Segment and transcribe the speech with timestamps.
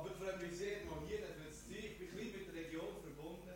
[0.00, 1.76] Aber freue mich sehr, mal hier zu sein.
[1.76, 3.50] Ich bin ein mit der Region verbunden.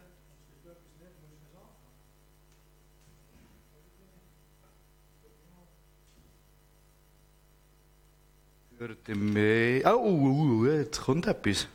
[8.78, 9.86] Hört mich.
[9.86, 11.66] Oh, uh, uh, jetzt kommt etwas.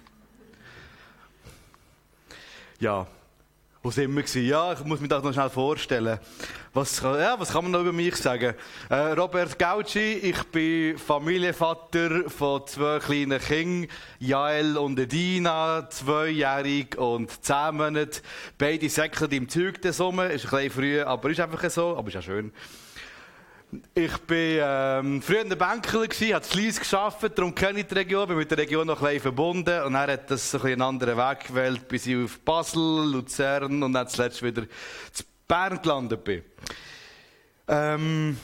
[2.79, 3.07] Ja,
[3.81, 4.45] wo sind wir gewesen?
[4.45, 6.19] Ja, ich muss mich das noch schnell vorstellen.
[6.73, 8.53] Was, ja, was kann man noch über mich sagen?
[8.89, 17.43] Äh, Robert Gauci, ich bin Familienvater von zwei kleinen Kindern, Jael und Edina, zweijährig und
[17.43, 18.21] zehn Monate.
[18.57, 22.17] Beide säckeln im Zeug Sommer, ist ein bisschen früh, aber ist einfach so, aber ist
[22.17, 22.51] auch schön.
[23.93, 27.93] Ich war ähm, früher in der Banker, habe in Lies gearbeitet, darum kenne ich die
[27.93, 30.81] Region, bin mit der Region noch ein bisschen verbunden und er hat das ein einen
[30.81, 34.63] anderen Weg gewählt, bis ich auf Basel, Luzern und dann zuletzt wieder
[35.11, 36.43] zu Bern gelandet bin.
[37.67, 38.37] Ähm,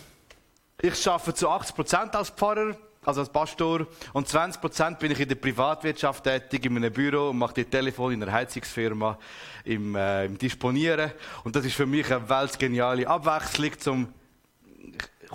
[0.80, 5.36] ich arbeite zu 80% als Pfarrer, also als Pastor, und 20% bin ich in der
[5.36, 9.18] Privatwirtschaft tätig, in einem Büro und mache die Telefon in einer Heizungsfirma
[9.64, 11.12] im, äh, im Disponieren.
[11.44, 14.14] Und das ist für mich eine weltgeniale Abwechslung zum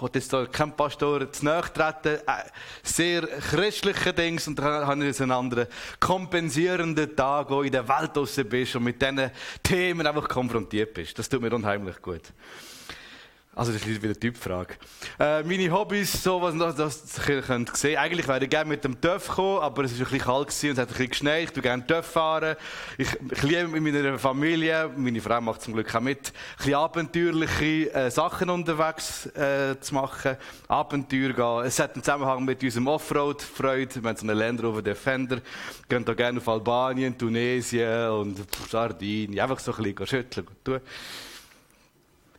[0.08, 2.44] ich jetzt da kein Pastor zu nahe treten, äh,
[2.82, 5.66] sehr christliche Dings, und dann habe ich jetzt einen anderen
[5.98, 9.30] kompensierenden Tag, wo in der Welt draussen bist und mit diesen
[9.62, 11.18] Themen einfach konfrontiert bist.
[11.18, 12.22] Das tut mir unheimlich gut.
[13.60, 14.72] Also, das ist wieder eine Typfrage.
[15.18, 17.98] Äh, meine Hobbys, so was noch, das ihr könnt sehen.
[17.98, 20.70] Eigentlich wäre ich gerne mit dem TÜV gekommen, aber es war ein bisschen kalt gewesen
[20.70, 21.42] und es hat ein bisschen geschneit.
[21.42, 22.56] Ich würde gerne TÜV fahren.
[22.96, 26.74] Ich, ich liebe mit meiner Familie, meine Frau macht zum Glück auch mit, ein bisschen
[26.74, 30.38] abenteuerliche äh, Sachen unterwegs äh, zu machen.
[30.66, 31.66] Abenteuer gehen.
[31.66, 34.02] Es hat einen Zusammenhang mit unserem Offroad-Freude.
[34.02, 35.42] Wir haben so einen Land Rover Defender.
[35.86, 38.38] Gehen da gerne auf Albanien, Tunesien und
[38.70, 39.38] Sardinien.
[39.38, 40.80] Einfach so ein bisschen schütteln und tun.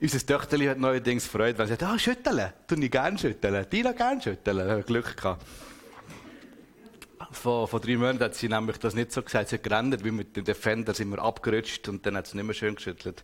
[0.01, 3.83] Unser Töchterli hat neuerdings Freude, weil sie sagt, ah, schütteln, tu ich gerne schütteln, die
[3.83, 4.67] gerne schütteln.
[4.67, 5.45] Haben Glück gehabt.
[7.31, 10.09] Vor, vor drei Monaten hat sie nämlich das nicht so gesagt, sie hat gerannt, wie
[10.09, 13.23] mit dem Defender sind wir abgerutscht und dann hat sie nicht mehr schön geschüttelt.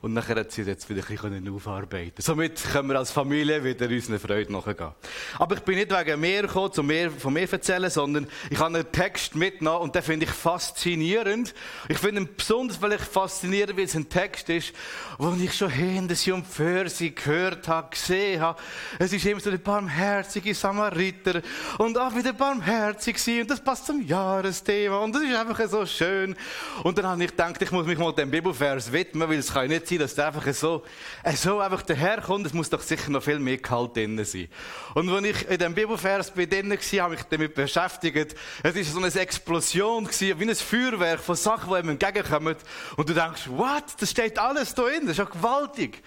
[0.00, 3.86] Und nachher hat sie jetzt wieder ein bisschen aufarbeiten Somit können wir als Familie wieder
[3.88, 4.92] unseren Freude nachgehen.
[5.38, 8.58] Aber ich bin nicht wegen mir gekommen, um mehr von mir zu erzählen, sondern ich
[8.58, 11.52] habe einen Text mitgenommen und den finde ich faszinierend.
[11.88, 14.72] Ich finde ihn besonders vielleicht faszinierend, weil es ein Text ist,
[15.18, 18.60] wo ich schon Hände und Verse gehört habe, gesehen habe.
[19.00, 21.42] Es ist immer so der barmherzige Samariter
[21.78, 25.84] und auch wieder barmherzig sein und das passt zum Jahresthema und das ist einfach so
[25.86, 26.36] schön.
[26.84, 29.66] Und dann habe ich gedacht, ich muss mich mal dem Bibelvers widmen, weil es kann
[29.66, 30.82] nicht sein, dass der einfach so,
[31.22, 32.46] äh, so einfach daherkommt.
[32.46, 34.48] Es muss doch sicher noch viel mehr Gehalt drin sein.
[34.94, 38.34] Und wenn ich in dem Bibelvers bei denen war, habe ich mich damit beschäftigt.
[38.62, 42.56] Es ist so eine Explosion wie ein Feuerwerk von Sachen, die einem entgegenkommen.
[42.96, 43.84] Und du denkst, what?
[43.98, 45.02] Das steht alles da drin.
[45.02, 46.02] Das ist ja gewaltig.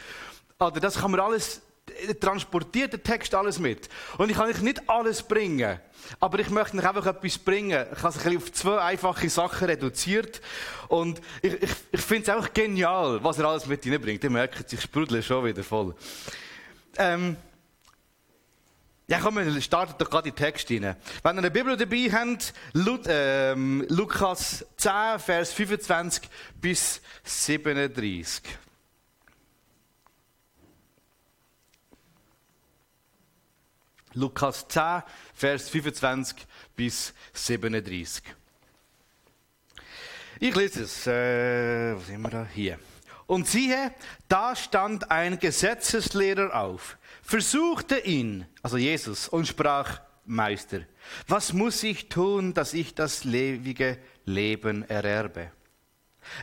[0.60, 1.62] Oder das kann man alles
[2.20, 3.90] transportiert der Text alles mit.
[4.18, 5.80] Und ich kann euch nicht alles bringen.
[6.20, 7.86] Aber ich möchte euch einfach etwas bringen.
[7.92, 10.42] Ich habe es auf zwei einfache Sachen reduziert.
[10.88, 14.24] Und ich, ich, ich finde es einfach genial, was er alles mit hineinbringt.
[14.24, 15.96] Ihr merkt, ich sprudle schon wieder voll.
[16.98, 17.38] Ähm,
[19.08, 20.96] ja, komm, wir starten doch gerade in den Text rein.
[21.24, 22.54] Wenn ihr eine Bibel dabei habt,
[23.08, 26.30] ähm, Lukas 10, Vers 25
[26.62, 28.42] bis 37.
[34.14, 36.46] Lukas 10, Vers 25
[36.76, 38.24] bis 37.
[40.40, 41.08] Ich lese es.
[41.08, 42.48] Äh, wo sind wir da?
[42.54, 42.80] Hier.
[43.28, 43.94] Und siehe,
[44.28, 50.82] da stand ein Gesetzeslehrer auf, versuchte ihn, also Jesus, und sprach, Meister,
[51.28, 55.52] was muss ich tun, dass ich das ewige Leben ererbe?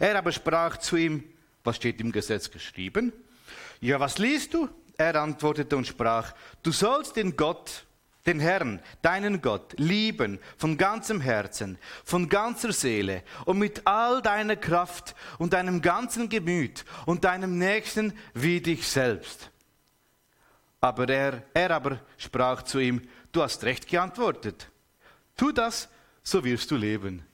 [0.01, 1.25] Er aber sprach zu ihm,
[1.63, 3.13] was steht im Gesetz geschrieben?
[3.81, 4.69] Ja, was liest du?
[5.01, 7.87] Er antwortete und sprach, du sollst den Gott,
[8.27, 14.57] den Herrn, deinen Gott, lieben von ganzem Herzen, von ganzer Seele und mit all deiner
[14.57, 19.53] Kraft und deinem ganzen Gemüt und deinem Nächsten wie dich selbst.
[20.81, 24.69] Aber er, er aber sprach zu ihm, du hast recht geantwortet.
[25.37, 25.89] Tu das,
[26.25, 27.25] so wirst du leben.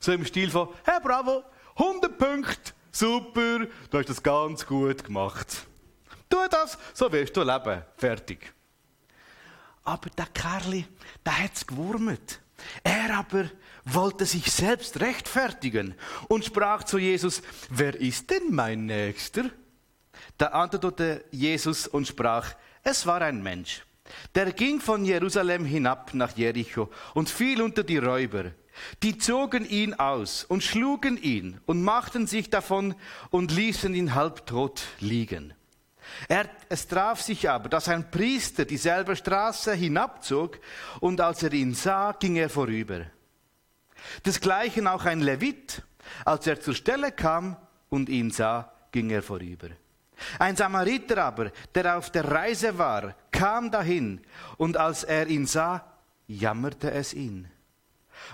[0.00, 1.44] So im Stil von, Herr Bravo,
[1.76, 5.68] 100 Punkte, super, du hast das ganz gut gemacht.
[6.32, 7.82] Tu das, so wirst du leben.
[7.98, 8.54] Fertig.
[9.84, 10.86] Aber der Kerli,
[11.26, 12.40] der hat's gewurmt.
[12.82, 13.50] Er aber
[13.84, 15.94] wollte sich selbst rechtfertigen
[16.28, 19.50] und sprach zu Jesus, wer ist denn mein Nächster?
[20.38, 23.84] Da antwortete Jesus und sprach, es war ein Mensch.
[24.34, 28.52] Der ging von Jerusalem hinab nach Jericho und fiel unter die Räuber.
[29.02, 32.94] Die zogen ihn aus und schlugen ihn und machten sich davon
[33.28, 35.52] und ließen ihn halbtot liegen.
[36.28, 40.58] Er, es traf sich aber, dass ein Priester dieselbe Straße hinabzog
[41.00, 43.06] und als er ihn sah, ging er vorüber.
[44.24, 45.82] Desgleichen auch ein Levit.
[46.24, 47.56] Als er zur Stelle kam
[47.88, 49.68] und ihn sah, ging er vorüber.
[50.38, 54.20] Ein Samariter aber, der auf der Reise war, kam dahin,
[54.56, 55.84] und als er ihn sah,
[56.26, 57.48] jammerte es ihn.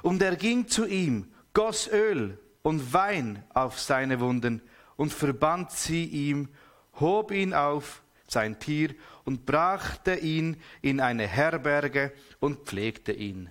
[0.03, 4.61] Und er ging zu ihm, goss Öl und Wein auf seine Wunden
[4.97, 6.49] und verband sie ihm,
[7.01, 13.51] hob ihn auf, sein Tier, und brachte ihn in eine Herberge und pflegte ihn.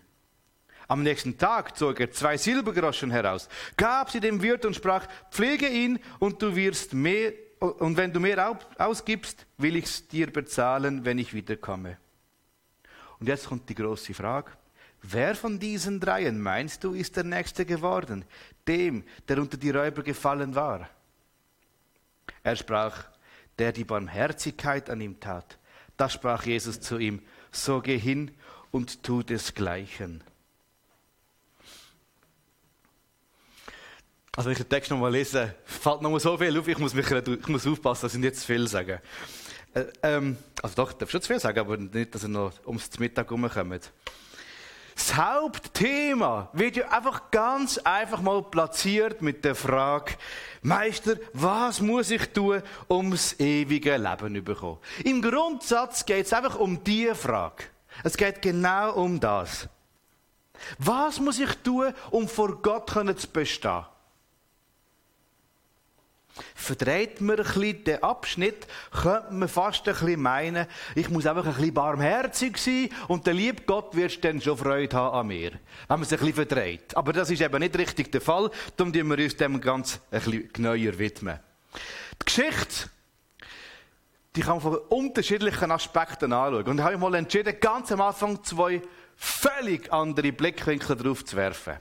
[0.88, 5.68] Am nächsten Tag zog er zwei Silbergroschen heraus, gab sie dem Wirt und sprach, pflege
[5.68, 11.18] ihn und du wirst mehr, und wenn du mehr ausgibst, will ich's dir bezahlen, wenn
[11.18, 11.98] ich wiederkomme.
[13.20, 14.52] Und jetzt kommt die große Frage.
[15.02, 18.26] Wer von diesen dreien meinst du, ist der Nächste geworden?
[18.68, 20.90] Dem, der unter die Räuber gefallen war.
[22.44, 23.06] Er sprach,
[23.60, 25.58] der die Barmherzigkeit an ihm tat.
[25.98, 27.22] Da sprach Jesus zu ihm,
[27.52, 28.32] so geh hin
[28.72, 30.24] und tu desgleichen.
[34.36, 37.10] Also, wenn ich den Text nochmal lese, fällt nochmal so viel auf, ich muss, mich,
[37.10, 39.02] ich muss aufpassen, dass ich nicht zu viel sage.
[39.74, 42.54] Äh, ähm, also doch, ich darf schon zu viel sagen, aber nicht, dass er noch
[42.68, 43.92] ums Mittag herumkommt.
[45.08, 50.16] Das Hauptthema wird ja einfach ganz einfach mal platziert mit der Frage,
[50.62, 54.80] Meister, was muss ich tun, ums ewige Leben zu bekommen?
[55.06, 57.64] Im Grundsatz geht es einfach um diese Frage.
[58.04, 59.70] Es geht genau um das.
[60.78, 63.86] Was muss ich tun, um vor Gott zu bestehen?
[66.56, 71.46] Verdreht man ein bisschen den Abschnitt, könnte man fast ein bisschen meinen, ich muss einfach
[71.46, 75.52] ein bisschen barmherzig sein und der liebe Gott wird dann schon Freude haben an mir.
[75.88, 76.96] Wenn man sich ein bisschen verdreht.
[76.96, 80.50] Aber das ist eben nicht richtig der Fall, darum wir uns dem ganz ein bisschen
[80.54, 81.40] genauer widmen.
[82.22, 82.90] Die Geschichte,
[84.36, 86.66] die kann man von unterschiedlichen Aspekten anschauen.
[86.66, 88.82] Und da habe ich mal entschieden, ganz am Anfang zwei
[89.16, 91.78] völlig andere Blickwinkel drauf zu werfen.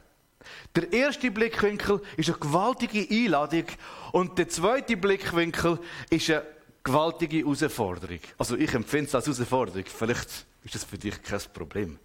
[0.74, 3.64] Der erste Blickwinkel ist eine gewaltige Einladung
[4.12, 5.78] und der zweite Blickwinkel
[6.10, 6.42] ist eine
[6.82, 8.20] gewaltige Herausforderung.
[8.38, 9.84] Also ich empfinde es als Herausforderung.
[9.86, 11.98] Vielleicht ist das für dich kein Problem.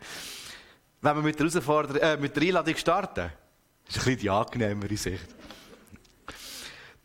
[1.02, 3.32] Wenn wir mit der, Herausforderung, äh, mit der Einladung starten,
[3.88, 5.28] ist ein bisschen die angenehmere Sicht.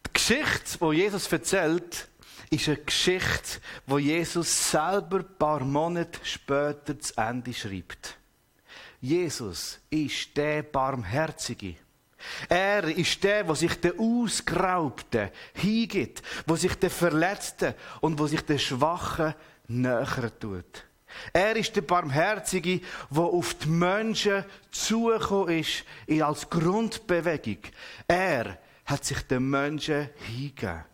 [0.07, 2.09] Die Geschichte, die Jesus erzählt,
[2.51, 8.17] ist eine Geschichte, die Jesus selber ein paar Monate später zu Ende schreibt.
[9.07, 11.77] Jesus ist der Barmherzige.
[12.49, 18.41] Er ist der, der sich der Ausgeraubten hingibt, der sich der Verletzten und wo sich
[18.41, 19.35] der Schwachen
[19.69, 20.85] näher tut.
[21.33, 25.85] Er ist der Barmherzige, der auf die Menschen zugekommen ist,
[26.21, 27.59] als Grundbewegung.
[28.09, 30.85] Er hat sich den Menschen hingegeben.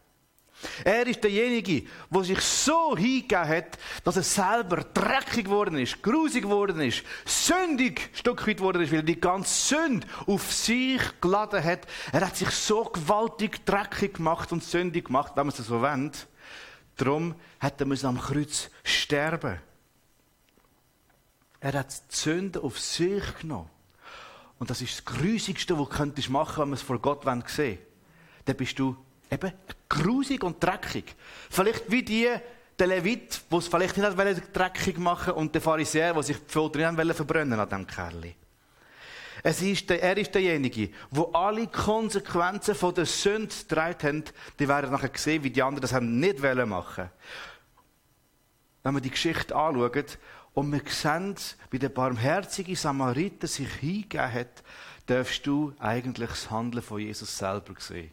[0.84, 6.42] Er ist derjenige, der sich so hingegeben hat, dass er selber dreckig geworden ist, grusig
[6.42, 11.62] geworden ist, sündig Stück weit geworden ist, weil er die ganze Sünde auf sich geladen
[11.62, 11.86] hat.
[12.12, 16.26] Er hat sich so gewaltig dreckig gemacht und sündig gemacht, wenn man es so wendet.
[16.96, 19.58] Darum hat er am Kreuz sterben.
[21.60, 23.70] Er hat die Sünde auf sich genommen.
[24.58, 27.44] Und das ist das Grusigste, was du machen könntest, wenn man es vor Gott sehen
[27.56, 27.78] will.
[28.44, 28.96] Dann bist du
[29.32, 29.52] eben
[29.88, 31.16] grusig und dreckig.
[31.50, 32.28] Vielleicht wie die,
[32.78, 36.94] der Levit, der es vielleicht nicht dreckig machen und der Pharisäer, der sich die Pfoten
[36.94, 38.34] nicht verbrennen an diesem Kerl.
[39.42, 44.34] Es ist der, er ist derjenige, der alle Konsequenzen von der Sünde getragen hat.
[44.58, 47.10] Die werden nachher gesehen, wie die anderen das haben nicht machen
[48.84, 50.04] Wenn wir die Geschichte anschauen
[50.54, 51.34] und wir sehen,
[51.70, 54.62] wie der barmherzige Samariter sich hingegeben hat,
[55.06, 58.12] darfst du eigentlich das Handeln von Jesus selber sehen.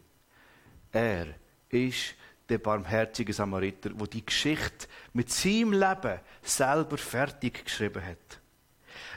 [0.91, 1.27] Er
[1.69, 2.15] ist
[2.47, 8.39] der barmherzige Samariter, wo die Geschichte mit seinem Leben selber fertig geschrieben hat.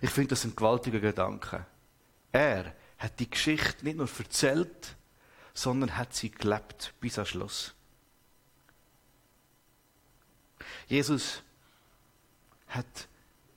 [0.01, 1.65] Ich finde das ein gewaltiger Gedanke.
[2.31, 4.97] Er hat die Geschichte nicht nur erzählt,
[5.55, 7.75] sondern hat sie gelebt bis am Schluss.
[10.87, 11.43] Jesus
[12.69, 13.09] hat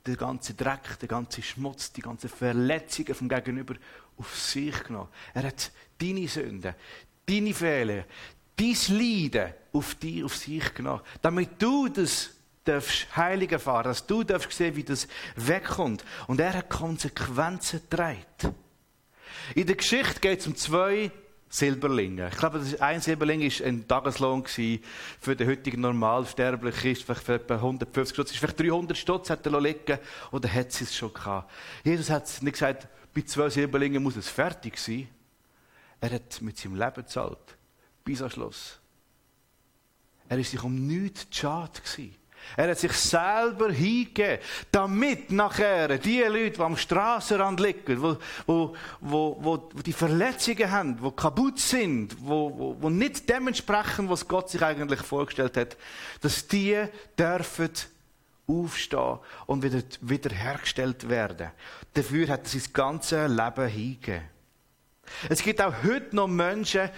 [0.06, 3.74] den ganzen Dreck, den ganzen Schmutz, die ganzen Verletzungen vom Gegenüber
[4.16, 5.08] auf sich genommen.
[5.34, 6.74] Er hat deine Sünden,
[7.26, 8.04] deine Fehler,
[8.56, 11.02] dein Leiden auf dich, auf sich genommen.
[11.20, 12.30] Damit du das
[12.64, 15.06] darfst heilig erfahren, dass du darfst sehen, wie das
[15.36, 16.04] wegkommt.
[16.26, 18.54] Und er hat Konsequenzen getragen.
[19.54, 21.10] In der Geschichte geht es um zwei
[21.48, 22.28] Silberlinge.
[22.32, 28.14] Ich glaube, ein Silberling war ein Tageslohn für den heutigen Normalsterblichen, vielleicht für etwa 150
[28.14, 29.98] Stutz, vielleicht 300 Stutz hat er liegen
[30.32, 31.50] oder hat sie es schon gehabt.
[31.84, 35.08] Jesus hat nicht gesagt, bei zwei Silberlingen muss es fertig sein.
[36.00, 37.56] Er hat mit seinem Leben gezahlt.
[38.04, 38.78] Bis am Schluss.
[40.28, 41.80] Er war sich um nichts schade.
[42.56, 44.38] Er hat sich selber hingegeben,
[44.70, 50.96] damit nachher die Leute, die am Strassenrand liegen, wo, wo, wo, wo die Verletzungen haben,
[51.02, 55.76] die kaputt sind, wo, wo, nicht dementsprechend, was Gott sich eigentlich vorgestellt hat,
[56.20, 56.84] dass die
[57.18, 57.70] dürfen
[58.46, 61.50] aufstehen und wieder, wiederhergestellt werden.
[61.94, 64.35] Dafür hat er sein ganzes Leben hingegeben.
[65.28, 66.90] Es gibt auch heute noch Menschen,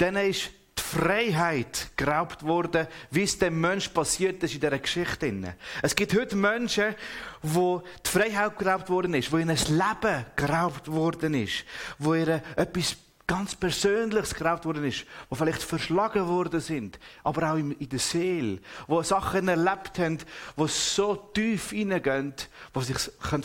[0.00, 5.54] denen ist die Freiheit geraubt worden, wie es dem Menschen passiert ist in dieser Geschichte.
[5.82, 6.94] Es gibt heute Menschen,
[7.42, 11.64] wo die Freiheit geraubt worden ist, wo ihnen das Leben geraubt worden ist,
[11.98, 17.56] wo ihnen etwas ganz Persönliches geraubt worden ist, wo vielleicht verschlagen worden sind, aber auch
[17.56, 20.18] in der Seele, wo Sachen erlebt haben,
[20.56, 22.34] wo so tief hineingehen,
[22.74, 22.96] wo sich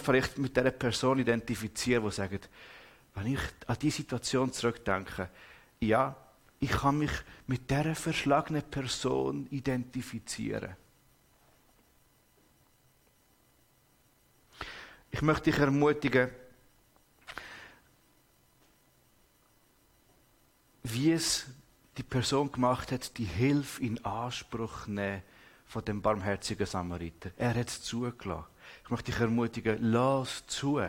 [0.03, 2.39] vielleicht mit dieser Person identifizieren, wo sagen,
[3.17, 5.29] wenn ich an diese Situation zurückdenke,
[5.79, 6.15] ja,
[6.59, 7.11] ich kann mich
[7.47, 10.75] mit dieser verschlagenen Person identifizieren.
[15.09, 16.29] Ich möchte dich ermutigen,
[20.83, 21.47] wie es
[21.97, 25.23] die Person gemacht hat, die Hilfe in Anspruch nehmen
[25.65, 27.31] von dem barmherzigen Samariter.
[27.35, 28.45] Er hat es zugelassen.
[28.83, 30.81] Ich möchte dich ermutigen, lass zu,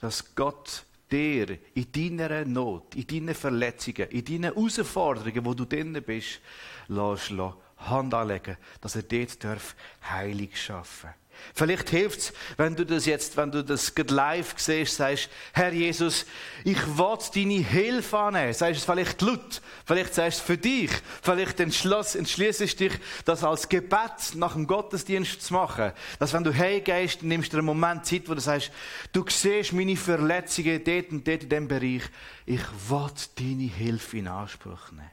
[0.00, 6.02] dass Gott dir in deiner Not, in deinen Verletzungen, in deinen Herausforderungen, wo du drin
[6.04, 6.40] bist,
[6.88, 7.30] lass
[7.78, 11.10] Hand anlegen, dass er dort darf heilig schaffen
[11.54, 16.26] Vielleicht hilft es, wenn du das jetzt, wenn du das live siehst, sagst, Herr Jesus,
[16.64, 18.52] ich will deine Hilfe annehmen.
[18.52, 20.90] Sagst es vielleicht laut, vielleicht sagst du es für dich,
[21.22, 22.92] vielleicht entschließt dich,
[23.24, 25.92] das als Gebet nach dem Gottesdienst zu machen.
[26.18, 28.70] Dass wenn du heimgehst, nimmst du einen Moment Zeit, wo du sagst,
[29.12, 32.02] du siehst meine Verletzungen dort und dort in diesem Bereich.
[32.46, 35.10] Ich will deine Hilfe in Anspruch nehmen.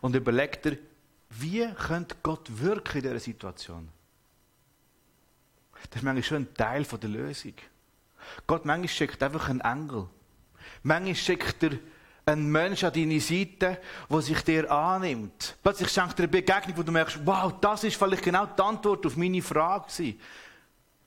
[0.00, 0.78] Und überleg dir,
[1.40, 3.88] wie könnte Gott wirken in dieser Situation?
[5.90, 7.54] Das ist manchmal schon ein Teil der Lösung.
[8.46, 10.08] Gott manchmal schickt einfach einen Engel.
[10.82, 11.72] Manchmal schickt er
[12.24, 15.56] einen Menschen an deine Seite, der sich dir annimmt.
[15.62, 19.06] Plötzlich schenkt er eine Begegnung, wo du merkst, wow, das ist vielleicht genau die Antwort
[19.06, 20.14] auf meine Frage.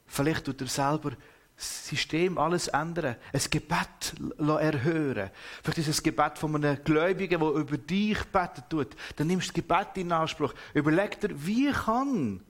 [0.07, 1.11] Vielleicht tut er selber
[1.59, 5.29] System alles ändern, ein Gebet erhören.
[5.61, 8.95] Vielleicht ist es ein Gebet von einem Gläubigen, der über dich beten tut.
[9.17, 10.53] Dann nimmst du das Gebet in Anspruch.
[10.73, 12.41] Überleg dir, wie kann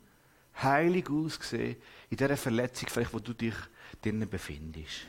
[0.62, 1.78] heilig aussehen
[2.10, 3.56] in dieser Verletzung, vielleicht, wo du dich
[4.02, 5.08] drinnen befindest.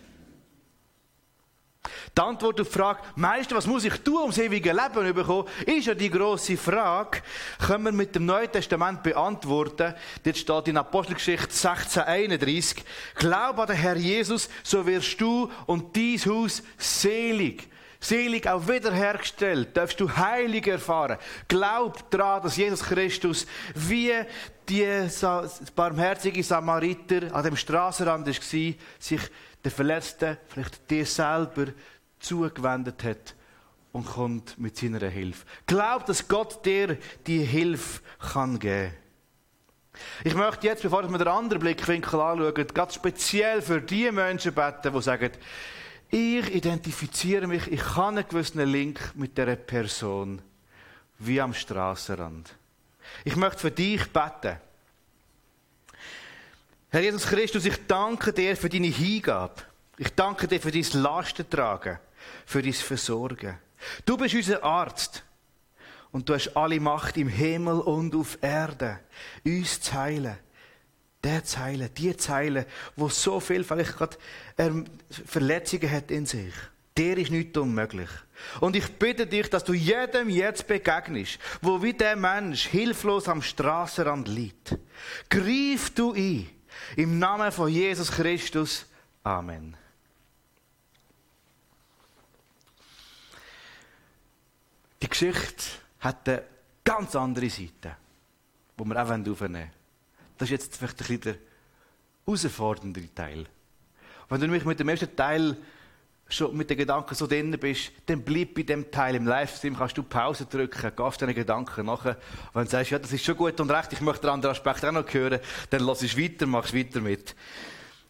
[2.16, 5.14] Die Antwort auf die Frage, Meister, was muss ich tun, um das ewige Leben zu
[5.14, 7.22] bekommen, ist ja die grosse Frage,
[7.64, 9.94] können wir mit dem Neuen Testament beantworten.
[10.24, 16.26] Dort steht in Apostelgeschichte 1631, Glaub an den Herr Jesus, so wirst du und dies
[16.26, 17.68] Haus selig.
[18.02, 21.18] Selig auch wiederhergestellt, darfst du heilig erfahren.
[21.48, 24.14] Glaub daran, dass Jesus Christus wie
[24.68, 25.08] die
[25.76, 29.20] barmherzige Samariter an dem Straßenrand war, sich
[29.62, 31.66] der Verletzte vielleicht dir selber
[32.20, 33.34] zugewendet hat
[33.92, 35.44] und kommt mit seiner Hilfe.
[35.66, 36.96] Glaub, dass Gott dir
[37.26, 38.00] die Hilfe
[38.32, 38.92] kann geben.
[40.24, 44.92] Ich möchte jetzt, bevor wir den anderen Blickwinkel anschauen, ganz speziell für die Menschen beten,
[44.92, 45.32] die sagen,
[46.10, 50.42] ich identifiziere mich, ich habe einen gewissen Link mit dieser Person,
[51.18, 52.54] wie am Straßenrand.
[53.24, 54.56] Ich möchte für dich beten.
[56.90, 59.62] Herr Jesus Christus, ich danke dir für deine Hingabe.
[59.98, 61.98] Ich danke dir für dein Lastentragen,
[62.46, 63.58] für dein Versorgen.
[64.04, 65.24] Du bist unser Arzt.
[66.12, 68.98] Und du hast alle Macht im Himmel und auf Erde,
[69.44, 70.36] uns zu heilen.
[71.22, 71.60] Der zu
[71.96, 72.64] die zu heilen,
[72.96, 74.16] wo so viel vielleicht gerade
[74.56, 76.54] ähm, Verletzungen hat in sich.
[76.96, 78.08] Der ist nicht unmöglich.
[78.60, 83.42] Und ich bitte dich, dass du jedem jetzt begegnest, wo wie der Mensch hilflos am
[83.42, 84.76] Straßenrand liegt.
[85.28, 86.48] Greif du ein
[86.96, 88.86] im Namen von Jesus Christus.
[89.22, 89.76] Amen.
[95.02, 95.64] Die Geschichte
[96.00, 96.42] hat eine
[96.84, 97.96] ganz andere Seite,
[98.78, 99.70] die wir auch aufnehmen wollen.
[100.36, 101.34] Das ist jetzt vielleicht ein bisschen der
[102.26, 103.46] herausfordernde Teil.
[104.28, 105.56] Wenn du nämlich mit dem ersten Teil
[106.28, 109.16] schon mit den Gedanken so drin bist, dann bleib bei dem Teil.
[109.16, 112.16] Im Livestream kannst du Pause drücken, gehst deinen Gedanken nachher.
[112.52, 114.84] Wenn du sagst, ja, das ist schon gut und recht, ich möchte den anderen Aspekt
[114.84, 115.40] auch noch hören,
[115.70, 117.34] dann lass es weiter, machst weiter mit.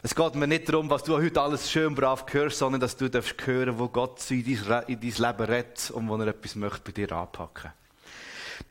[0.03, 3.07] Es geht mir nicht darum, was du heute alles schön brav hörst, sondern dass du
[3.07, 6.81] darfst hören, wo Gott in dein, in dein Leben rettet und wo er etwas möchte
[6.85, 7.71] bei dir anpacken.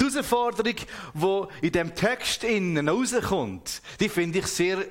[0.00, 0.75] Die Herausforderung,
[1.14, 4.84] die in dem Text innen rauskommt, die finde ich sehr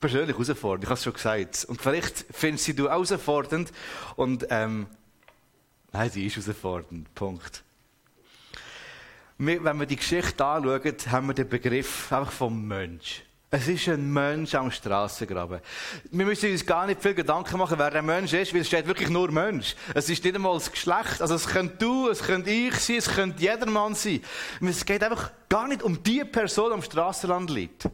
[0.00, 0.84] persönlich herausfordernd.
[0.84, 1.64] Ich habe es schon gesagt.
[1.64, 3.72] Und vielleicht findest du sie herausfordernd.
[4.16, 4.86] Und, ähm,
[5.92, 7.14] nein, sie ist herausfordernd.
[7.14, 7.64] Punkt.
[9.38, 13.22] wenn wir die Geschichte anschauen, haben wir den Begriff einfach vom Mensch.
[13.56, 15.60] Es ist ein Mensch am Strassengraben.
[16.10, 18.84] Wir müssen uns gar nicht viel Gedanken machen, wer der Mensch ist, weil es steht
[18.84, 19.76] wirklich nur Mensch.
[19.94, 21.22] Es ist nicht einmal das Geschlecht.
[21.22, 24.22] Also es könnte du, es könnte ich sein, es könnte jedermann sein.
[24.60, 27.88] Es geht einfach gar nicht um die Person, die am Strassenrand liegt.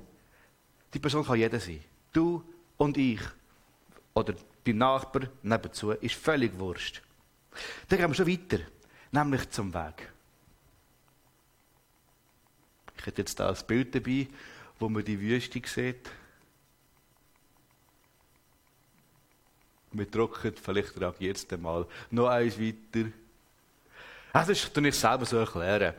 [0.95, 1.85] Die Person kann jeder sein.
[2.11, 2.43] Du
[2.79, 3.21] und ich.
[4.15, 4.33] Oder
[4.65, 5.91] die Nachbar nebenzu.
[5.91, 7.03] Ist völlig wurscht.
[7.87, 8.61] Dann gehen wir schon weiter.
[9.13, 10.11] Nämlich zum Weg.
[12.97, 14.27] Ich hätte jetzt da ein Bild dabei
[14.81, 16.11] wo man die Wüste sieht.
[19.93, 21.87] Wir trocken, vielleicht reagiert es dann mal.
[22.11, 23.11] Noch eins weiter.
[24.33, 25.95] Das ist ich selber so erklären.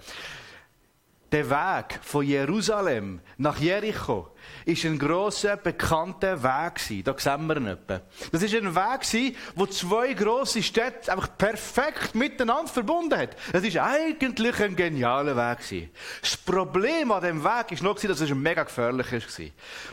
[1.31, 4.30] Der Weg von Jerusalem nach Jericho
[4.65, 7.03] ist ein grosser, bekannter Weg gewesen.
[7.03, 8.01] Da sehen wir ihn etwa.
[8.31, 13.36] Das ist ein Weg gewesen, wo zwei grosse Städte einfach perfekt miteinander verbunden hat.
[13.51, 15.89] Das ist eigentlich ein genialer Weg gewesen.
[16.21, 19.45] Das Problem an dem Weg ist noch dass es mega gefährlich war.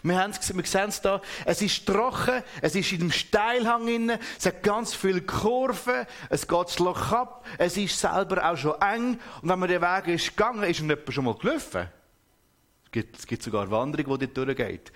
[0.03, 1.21] Wir, haben es, wir sehen es da.
[1.45, 6.47] Es ist trocken, es ist in dem Steilhang inne, es hat ganz viele Kurven, es
[6.47, 9.19] geht das Loch ab, es ist selber auch schon eng.
[9.43, 11.89] Und wenn man den Weg ist gegangen, ist man schon mal gelaufen.
[12.91, 14.93] Es gibt, sogar Wanderung, die dort durchgeht.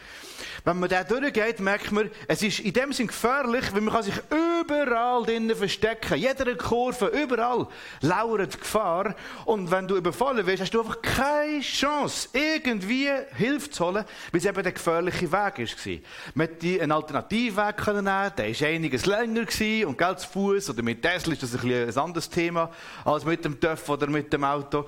[0.64, 4.02] Wenn man da durchgeht, merkt man, es ist in dem Sinn gefährlich, weil man kann
[4.02, 6.16] sich überall drinnen verstecken.
[6.16, 7.66] Jeder Kurve, überall
[8.00, 9.14] lauert Gefahr.
[9.44, 14.38] Und wenn du überfallen wirst, hast du einfach keine Chance, irgendwie Hilfe zu holen, weil
[14.38, 15.98] es eben der gefährliche Weg war.
[16.34, 20.70] Man hätte einen Alternativweg können nehmen der war einiges länger gewesen, und Geld zu Fuß
[20.70, 22.70] oder mit Tesla ist das ein, ein anderes Thema
[23.04, 24.86] als mit dem TÜV oder mit dem Auto.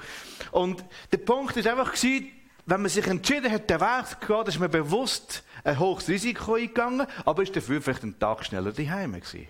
[0.52, 2.30] Und der Punkt ist einfach gewesen,
[2.66, 6.54] wenn man sich entschieden hat, den Weg zu gehen, ist man bewusst ein hohes Risiko
[6.54, 9.48] eingegangen, aber ist dafür vielleicht einen Tag schneller daheim gewesen.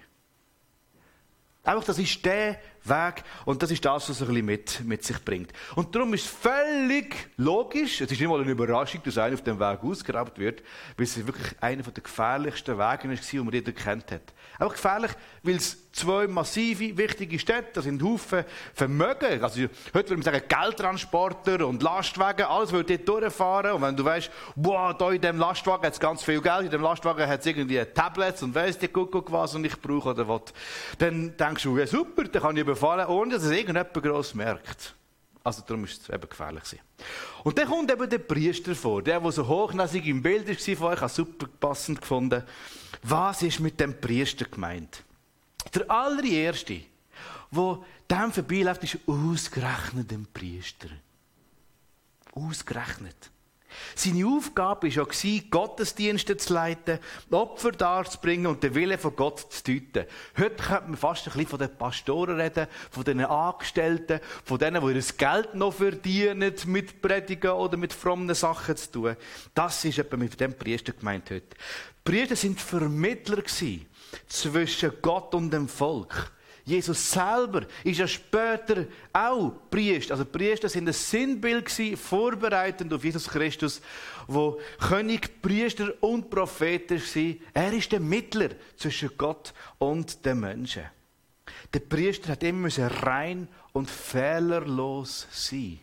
[1.63, 5.03] Einfach, das ist der Weg und das ist das, was er ein bisschen mit, mit
[5.03, 5.51] sich bringt.
[5.75, 9.43] Und darum ist es völlig logisch, es ist nicht mal eine Überraschung, dass einer auf
[9.43, 10.63] dem Weg ausgeraubt wird,
[10.99, 14.35] weil es wirklich einer der gefährlichsten Wege war, die man jeder kennt hat.
[14.59, 15.11] Einfach gefährlich,
[15.43, 19.43] weil es zwei massive, wichtige Städte, das sind Haufen Vermögen.
[19.43, 23.73] Also, heute würde man sagen, Geldtransporter und Lastwagen, alles würde dort durchfahren.
[23.73, 26.71] Und wenn du weißt, boah, da in dem Lastwagen hat es ganz viel Geld, in
[26.71, 30.29] dem Lastwagen hat es irgendwie Tablets und weiss die Kuckuck was und ich brauche oder
[30.29, 30.43] was,
[30.99, 34.95] dann denkst du, ja super, dann kann ich überfallen, ohne dass es irgendjemand gross merkt.
[35.45, 36.81] Also darum ist es eben gefährlich.
[37.45, 40.87] Und dann kommt eben der Priester vor, der, der so hochnäsig im Bild war von
[40.87, 42.43] euch, habe super passend gefunden.
[43.03, 45.03] Was ist mit dem Priester gemeint?
[45.75, 46.81] Der allererste,
[47.51, 47.79] der
[48.11, 50.89] dem vorbeiläuft, ist ausgerechnet ein Priester.
[52.33, 53.31] Ausgerechnet.
[53.95, 56.99] Seine Aufgabe war ja, Gottesdienste zu leiten,
[57.31, 60.07] Opfer darzubringen und den Willen von Gott zu deuten.
[60.39, 64.87] Heute könnte man fast ein bisschen von den Pastoren reden, von den Angestellten, von denen,
[64.87, 69.17] die ihr Geld noch verdienen, mit Predigen oder mit frommen Sachen zu tun.
[69.55, 71.57] Das ist etwa mit dem Priester gemeint heute.
[72.05, 73.43] Priester sind Vermittler
[74.27, 76.33] zwischen Gott und dem Volk.
[76.65, 80.15] Jesus selber ist ja später auch Priester.
[80.15, 83.83] Also Priester sind ein Sinnbild gewesen, vorbereitend auf Jesus Christus,
[84.27, 87.35] wo König, Priester und Prophet war.
[87.53, 90.85] Er ist der Mittler zwischen Gott und den Menschen.
[91.75, 95.81] Der Priester hat immer rein und fehlerlos sein.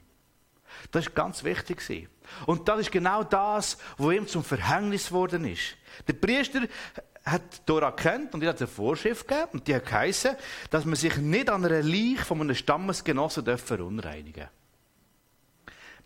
[0.90, 2.10] Das ist ganz wichtig.
[2.48, 5.76] Und das ist genau das, was ihm zum Verhängnis geworden ist.
[6.08, 6.62] Der Priester
[7.24, 10.36] hat Dora erkannt und die hat eine Vorschrift gegeben und die hat geheißen,
[10.70, 14.52] dass man sich nicht an einer Leiche von einem Stammesgenossen verunreinigen darf.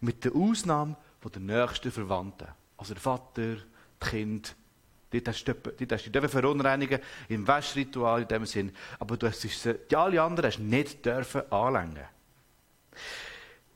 [0.01, 2.47] Mit der Ausnahme von der nächsten Verwandten.
[2.77, 3.55] Also der Vater,
[3.99, 4.55] das Kind,
[5.11, 6.99] die darfst du verunreinigen
[7.29, 8.75] im Wäschritual in dem Sinn.
[8.99, 9.43] Aber du hast
[9.89, 12.05] die alle anderen hast nicht dürfen anlängen.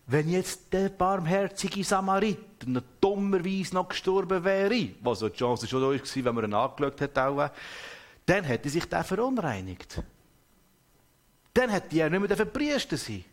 [0.07, 2.48] Wenn jetzt der barmherzige Samariter
[3.01, 7.01] dummerweise noch gestorben wäre, was so die Chance schon da war, wenn man ihn angeschaut
[7.01, 7.49] hat, auch,
[8.25, 10.01] dann hätte sich der verunreinigt.
[11.53, 13.25] Dann hätte er nicht mehr Priester sein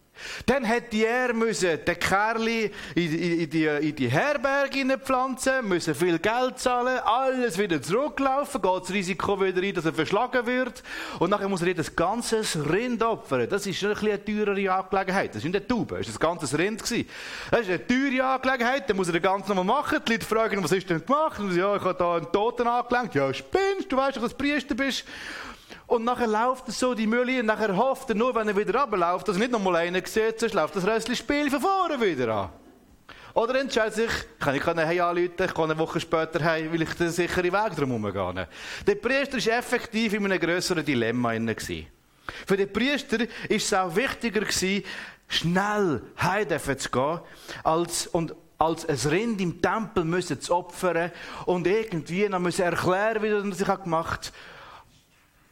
[0.47, 5.95] dann hätte er müssen den Kerli in, in, in, die, in die Herberge pflanzen, müssen
[5.95, 10.83] viel Geld zahlen, alles wieder zurücklaufen, geht das Risiko wieder rein, dass er verschlagen wird.
[11.19, 13.49] Und nachher muss er das ganze Rind opfern.
[13.49, 15.31] Das ist ein eine teurere Angelegenheit.
[15.31, 16.83] Das ist nicht eine Taube, das war ein ganzes Rind.
[16.83, 17.09] Gewesen.
[17.51, 19.99] Das ist eine teure Angelegenheit, dann muss er das Ganze nochmal machen.
[20.07, 21.39] Die Leute fragen, was ist denn gemacht?
[21.39, 23.15] Und ja, ich habe da einen Toten angelenkt.
[23.15, 25.05] Ja, spinnst, du weißt doch, dass du Priester bist.
[25.87, 28.81] Und nachher läuft er so die Mühle und nachher hofft er nur, wenn er wieder
[28.81, 32.35] runterläuft, dass er nicht nochmal einen sieht, sonst läuft das Restliche Spiel von vorne wieder
[32.35, 32.51] an.
[33.35, 36.83] Oder entscheidet sich, kann ich kann hey anrufen, ich kann eine Woche später heim, weil
[36.83, 38.47] ich den sicheren Weg drum herum
[38.87, 41.33] Der Priester war effektiv in einem grösseren Dilemma.
[42.47, 44.43] Für den Priester war es auch wichtiger,
[45.29, 47.21] schnell heim zu gehen,
[47.63, 51.11] als, und als ein Rind im Tempel müssen zu opfern
[51.45, 54.33] und irgendwie noch müssen erklären, wie er sich gemacht hat.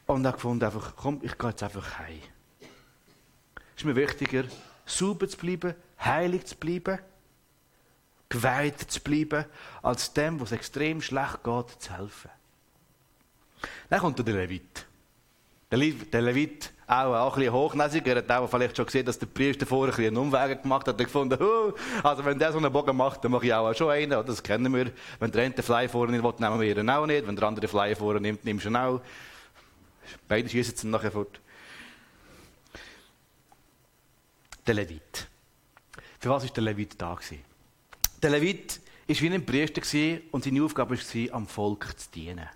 [0.06, 2.20] Und er gefunden einfach, komm, ich gehe jetzt einfach heim.
[3.76, 4.44] Ist mir wichtiger,
[4.86, 6.98] sauber zu bleiben, heilig zu bleiben,
[8.28, 9.46] geweiht zu bleiben,
[9.82, 12.30] als dem, was extrem schlecht geht, zu helfen.
[13.88, 14.86] Dann kommt der Levit.
[15.70, 19.26] Der, der Levit, auch, ein bisschen hochnäsig, er hat auch vielleicht schon gesehen, dass der
[19.26, 21.00] Priester vorher ein einen Umweg gemacht hat.
[21.00, 23.90] Er gefunden, oh, also wenn der so einen Bogen macht, dann mache ich auch schon
[23.90, 24.24] einen.
[24.26, 24.90] Das kennen wir.
[25.18, 27.26] Wenn der eine Fly vorne nimmt, nehmen wir ihn auch nicht.
[27.26, 29.00] Wenn der andere Fly vorne nimmt, nimmst du ihn auch.
[30.28, 31.40] Beide schießen dann nachher fort.
[34.66, 35.28] Der Levit.
[36.18, 37.14] Für was war der Levit da?
[37.14, 37.44] Gewesen?
[38.22, 42.48] Der Levit war wie ein Priester und seine Aufgabe war, am Volk zu dienen.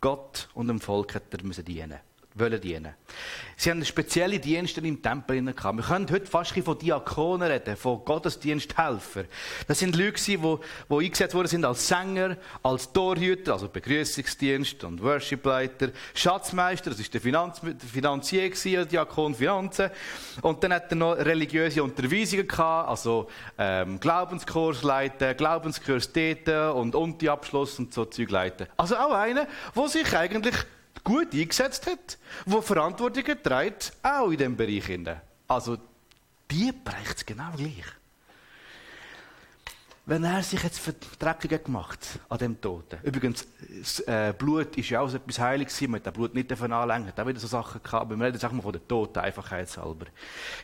[0.00, 1.98] Gott und dem Volk hat er dienen
[2.38, 2.94] wollen dienen.
[3.60, 5.76] Sie haben spezielle Dienste im Tempel gehabt.
[5.76, 9.26] Wir können heute fast von Diakonen reden, von Gottesdiensthelfern.
[9.66, 15.02] Das sind Leute, die, die eingesetzt worden sind als Sänger, als Torhüter, also Begrüßungsdienst und
[15.02, 19.90] Worshipleiter, Schatzmeister, das ist der, Finanz, der Finanzier der Diakon Finanzen.
[20.42, 26.94] Und dann hat er noch religiöse Unterweisungen gehabt, also ähm, Glaubenskurs leiten, Glaubenskurs täten und
[26.94, 28.68] Unti-Abschluss und so Zeug leiten.
[28.76, 30.54] Also auch einer, der sich eigentlich
[31.04, 35.00] gut eingesetzt hat, wo Verantwortung trägt, auch in diesem Bereich.
[35.46, 35.78] Also,
[36.50, 37.84] die bricht es genau gleich.
[40.08, 42.98] Wenn er sich jetzt Verdreckungen gemacht an dem Toten.
[43.02, 43.46] Übrigens,
[44.06, 47.20] äh, Blut ist ja auch so etwas Heiliges man hat das Blut nicht anlängen, hat
[47.20, 50.06] auch wieder so Sachen gehabt, aber wir reden jetzt mal von der Toten, einfachheitshalber.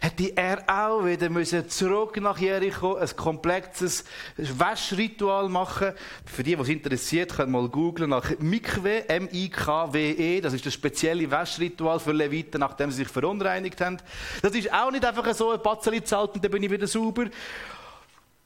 [0.00, 4.04] Hätte er auch wieder müssen zurück nach Jericho ein komplexes
[4.38, 5.92] Waschritual machen.
[6.24, 11.30] Für die, die es interessiert, können mal googlen nach Mikwe, M-I-K-W-E, das ist das spezielle
[11.30, 13.98] Waschritual für Leviten, nachdem sie sich verunreinigt haben.
[14.40, 17.26] Das ist auch nicht einfach so ein Batzeli zahlt und dann bin ich wieder sauber.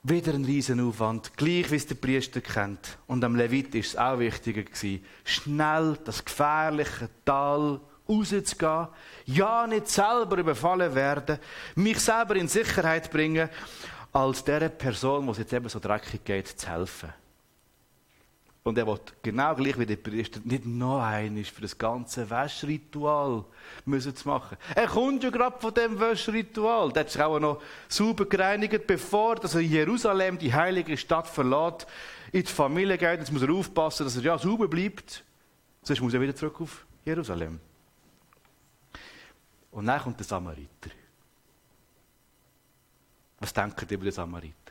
[0.08, 2.96] Wieder ein Riesenaufwand, gleich wie es der Priester kennt.
[3.06, 8.88] Und am Levit ist es auch wichtiger gewesen, schnell das gefährliche Tal rauszugehen,
[9.26, 11.38] ja nicht selber überfallen werden,
[11.74, 13.50] mich selber in Sicherheit bringen,
[14.10, 17.12] als der Person, die es jetzt eben so dreckig geht, zu helfen.
[18.68, 23.44] Und er will genau gleich wie der Priester nicht noch einmal für das ganze Wäschritual
[23.86, 24.58] müssen machen.
[24.74, 26.92] Er kommt ja gerade von dem Wäschritual.
[26.92, 31.86] Der hat sich auch noch sauber gereinigt, bevor er Jerusalem, die heilige Stadt, verlässt,
[32.30, 33.20] in die Familie geht.
[33.20, 35.24] Jetzt muss er aufpassen, dass er ja sauber bleibt.
[35.82, 37.58] Sonst muss er wieder zurück auf Jerusalem.
[39.70, 40.90] Und dann kommt der Samariter.
[43.40, 44.67] Was denkt ihr über den Samariter?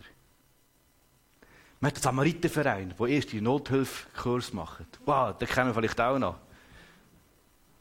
[1.80, 5.00] Man hat den Samariterverein, der erste Nothilfekurs macht.
[5.06, 6.38] Wow, den kennen wir vielleicht auch noch.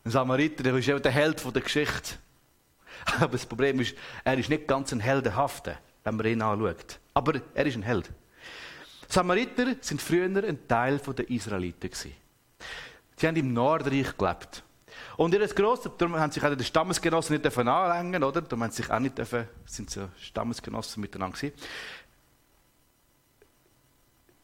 [0.04, 2.16] Ein Samariter, der ist der Held der Geschichte.
[3.20, 6.98] Aber das Problem ist, er ist nicht ganz ein heldenhafter, wenn man ihn anschaut.
[7.14, 8.10] Aber er ist ein Held.
[9.08, 11.90] Samariter sind früher ein Teil der Israeliten.
[11.92, 14.62] Sie haben im Nordreich gelebt.
[15.16, 18.42] Und ihr Grosses, darum haben sich auch die Stammesgenossen nicht anlängen, oder?
[18.42, 21.54] Darum haben sich auch nicht dürfen, sind so Stammesgenossen miteinander gewesen.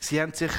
[0.03, 0.51] Sie haben sich,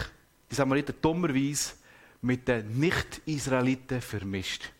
[0.49, 1.73] die Samariter, dummerweise
[2.21, 4.71] mit den Nicht-Israeliten vermischt.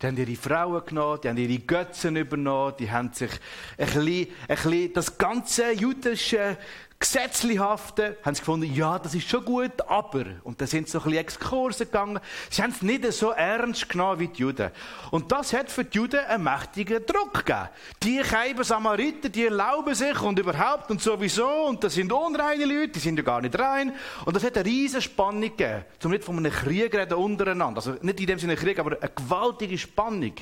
[0.00, 3.32] Die haben ihre Frauen genommen, die haben ihre Götzen übernommen, die haben sich
[3.76, 6.56] ein bisschen, ein bisschen das ganze jüdische
[7.02, 10.98] Gesetzlichhaften, haben sie gefunden, ja, das ist schon gut, aber, und da sind sie so
[11.00, 14.70] ein bisschen Exkurse gegangen, sie haben es nicht so ernst genommen wie die Juden.
[15.10, 17.68] Und das hat für die Juden einen mächtigen Druck gegeben.
[18.04, 22.90] Die Keiben Samariter, die erlauben sich und überhaupt und sowieso, und das sind unreine Leute,
[22.90, 23.92] die sind ja gar nicht rein.
[24.24, 27.78] Und das hat eine riesige Spannung gegeben, zum nicht von einem Krieg reden untereinander.
[27.78, 30.34] Also nicht in dem Sinne Krieg, aber eine gewaltige Spannung.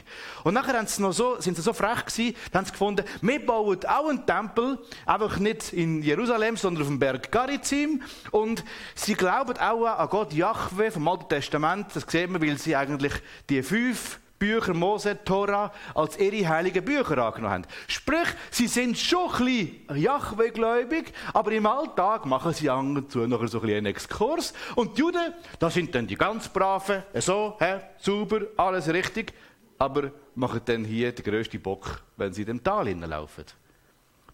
[0.44, 3.46] Und nachher haben sie noch so, sind sie so frech gewesen, haben sie gefunden, wir
[3.46, 8.02] bauen auch einen Tempel, einfach nicht in Jerusalem, Jerusalem, sondern auf dem Berg Garizim.
[8.30, 11.88] Und sie glauben auch an Gott Jahwe vom Alten Testament.
[11.94, 13.12] Das sehen wir, weil sie eigentlich
[13.48, 17.64] die fünf Bücher Mose, Tora als ihre heiligen Bücher angenommen haben.
[17.88, 23.26] Sprich, sie sind schon ein bisschen Jahwe-gläubig, aber im Alltag machen sie an und zu
[23.26, 24.54] noch so ein einen Exkurs.
[24.76, 29.34] Und die Juden, das sind dann die ganz Braven, so, hä, sauber, alles richtig,
[29.78, 33.44] aber machen dann hier den grössten Bock, wenn sie in dem Tal hineinlaufen.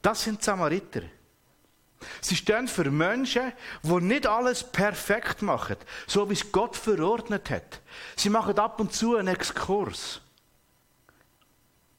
[0.02, 1.02] Das sind Samariter.
[2.20, 7.80] Sie stehen für Menschen, die nicht alles perfekt machen, so wie es Gott verordnet hat.
[8.16, 10.20] Sie machen ab und zu einen Exkurs.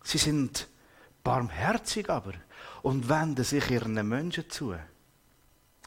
[0.03, 0.67] Sie sind
[1.23, 2.33] barmherzig aber
[2.81, 4.75] und wenden sich ihren Menschen zu.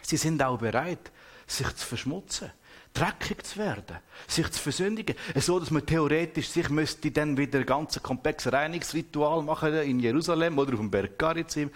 [0.02, 1.10] Sie sind auch bereit,
[1.46, 2.50] sich zu verschmutzen,
[2.92, 7.66] dreckig zu werden, sich zu versündigen, so dass man theoretisch sich müsste dann wieder ein
[7.66, 11.70] ganz komplexes Reinigungsritual machen in Jerusalem oder auf dem Berg Garizim.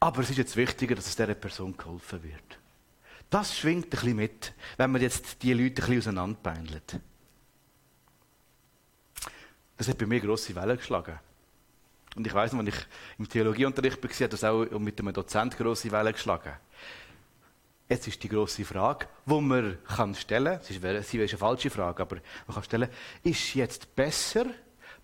[0.00, 2.58] Aber es ist jetzt wichtiger, dass es dieser Person geholfen wird.
[3.30, 7.00] Das schwingt ein bisschen mit, wenn man jetzt die Leute ein bisschen auseinanderbeindelt.
[9.76, 11.18] Das hat bei mir grosse Wellen geschlagen.
[12.16, 12.86] Und ich weiß noch, als ich
[13.18, 16.52] im Theologieunterricht war, hat das auch mit einem Dozent grosse Wellen geschlagen.
[17.88, 19.78] Jetzt ist die grosse Frage, die man
[20.14, 22.88] stellen kann, sie ist eine falsche Frage, aber man kann stellen,
[23.22, 24.46] ist jetzt besser,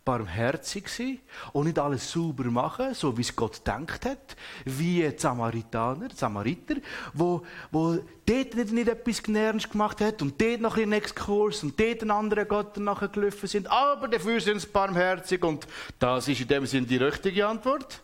[0.05, 1.19] barmherzig sein
[1.53, 6.17] und nicht alles sauber machen, so wie es Gott denkt hat, wie die Samaritaner, die
[6.17, 6.77] Samariter,
[7.15, 11.79] wo, wo dort nicht, nicht etwas Gnädiges gemacht hat und dort noch ein Exkurs und
[11.81, 15.67] dort einen anderen Gott nachher gelaufen sind, aber dafür sind sie barmherzig und
[15.99, 18.03] das ist in dem Sinne die richtige Antwort.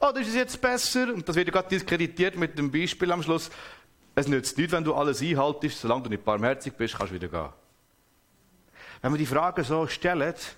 [0.00, 3.22] Oder ist es jetzt besser, und das wird ja gerade diskreditiert mit dem Beispiel am
[3.22, 3.50] Schluss,
[4.14, 7.28] es nützt nichts, wenn du alles einhaltest, solange du nicht barmherzig bist, kannst du wieder
[7.28, 7.48] gehen.
[9.00, 10.56] Wenn man die Frage so stellt,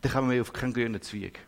[0.00, 1.38] dann kommen wir auf keinen grünen Zweig.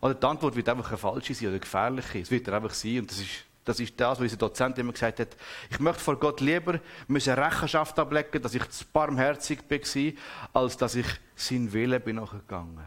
[0.00, 2.18] Oder die Antwort wird einfach eine falsche sein oder eine gefährliche.
[2.18, 2.98] Es wird einfach sein.
[2.98, 5.36] Und das ist, das ist das, was unser Dozent immer gesagt hat.
[5.70, 10.96] Ich möchte vor Gott lieber müssen Rechenschaft ablegen, dass ich zu barmherzig war, als dass
[10.96, 12.80] ich seinen Willen bin nachgegangen.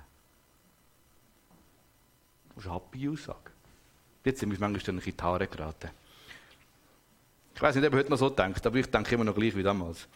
[2.50, 3.52] Das ist eine happy Aussage.
[4.26, 5.92] Jetzt sind wir manchmal in die Haare geraten.
[7.54, 9.56] Ich weiß nicht, ob er heute noch so denkt, aber ich denke immer noch gleich
[9.56, 10.08] wie damals.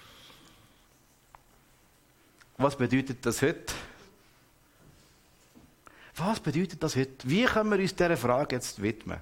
[2.57, 3.73] Was bedeutet das heute?
[6.19, 7.29] Was bedeutet das heute?
[7.29, 9.19] Wie können wir uns dieser Frage jetzt widmen?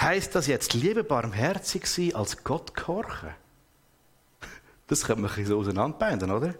[0.00, 3.30] Heißt das jetzt, lieber barmherzig sein, als Gott gehorchen?
[4.86, 6.54] Das können wir so auseinanderbinden, oder?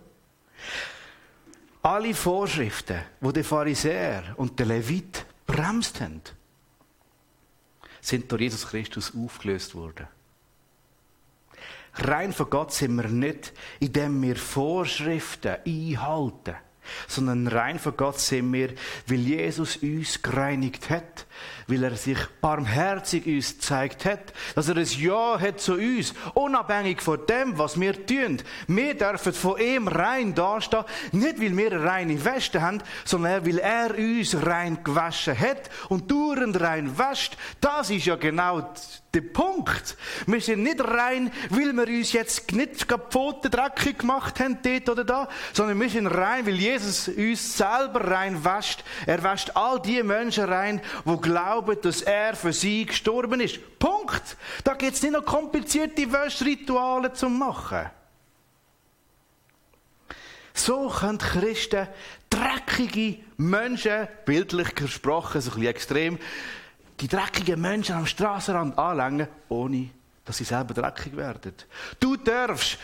[1.83, 6.23] Alle Vorschriften, die der Pharisäer und der Levit bremst haben,
[8.01, 10.09] sind durch Jesus Christus aufgelöst worden.
[11.97, 16.57] Rein von Gott sind wir nicht, indem wir Vorschriften einhalten
[17.09, 18.71] sondern rein von Gott sind wir,
[19.07, 21.27] weil Jesus uns gereinigt hat,
[21.67, 27.01] weil er sich barmherzig uns gezeigt hat, dass er ein Ja hat zu uns, unabhängig
[27.01, 28.43] von dem, was wir tun.
[28.67, 33.59] Wir dürfen von ihm rein dastehen, nicht weil wir eine reine Weste haben, sondern weil
[33.59, 37.37] er uns rein gewaschen hat und dauernd rein wäscht.
[37.61, 38.73] Das ist ja genau
[39.15, 39.97] der Punkt.
[40.27, 44.89] Wir sind nicht rein, weil wir uns jetzt nicht die Pfoten dreckig gemacht haben, dort
[44.89, 48.85] oder da, sondern wir sind rein, weil Jesus uns selber rein wäscht.
[49.07, 53.61] Er wäscht all die Menschen rein, die glauben, dass er für sie gestorben ist.
[53.79, 54.37] Punkt.
[54.65, 57.91] Da gibt es nicht noch komplizierte Wäschrituale zu machen.
[60.55, 61.89] So können Christen
[62.31, 66.19] dreckige Menschen, bildlich gesprochen, so ein bisschen extrem,
[67.01, 69.91] die dreckigen Menschen am Straßenrand anlängen, ohne
[70.25, 71.55] dass sie selber dreckig werden.
[72.01, 72.79] Du darfst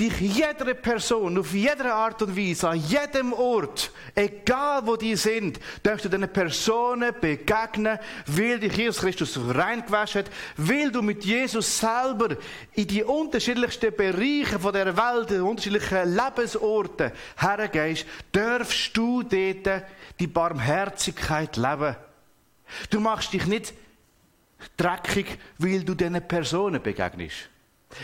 [0.00, 5.60] dich jeder Person auf jede Art und Weise, an jedem Ort, egal wo die sind,
[5.82, 11.78] darfst du diesen Personen begegnen, weil dich Jesus Christus reingewaschen hat, weil du mit Jesus
[11.78, 12.34] selber
[12.72, 19.82] in die unterschiedlichsten Bereiche von der Welt, in unterschiedlichen Lebensorten hergehst, darfst du dort
[20.18, 21.94] die Barmherzigkeit leben.
[22.90, 23.74] Du machst dich nicht
[24.76, 27.48] dreckig, weil du diesen Personen begegnest.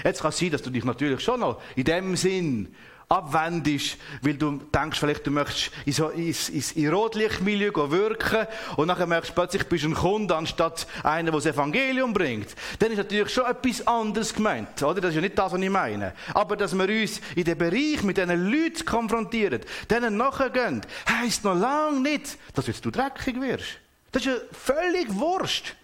[0.04, 2.74] Jetzt kann es sein, dass du dich natürlich schon noch in dem Sinn
[3.08, 8.88] abwendest, weil du denkst, vielleicht du möchtest in, so, ins, ins, in Rotlichtmilieu wirken und
[8.88, 12.56] nachher merkst du plötzlich, du bist ein Kunde anstatt einer, der das Evangelium bringt.
[12.80, 15.00] Dann ist natürlich schon etwas anderes gemeint, oder?
[15.00, 16.14] Das ist ja nicht das, was ich meine.
[16.34, 21.54] Aber dass wir uns in dem Bereich mit diesen Leuten konfrontieren, denen nachgehen, heisst noch
[21.54, 23.78] lange nicht, dass du dreckig wirst.
[24.16, 25.74] Das ist ja völlig Wurscht.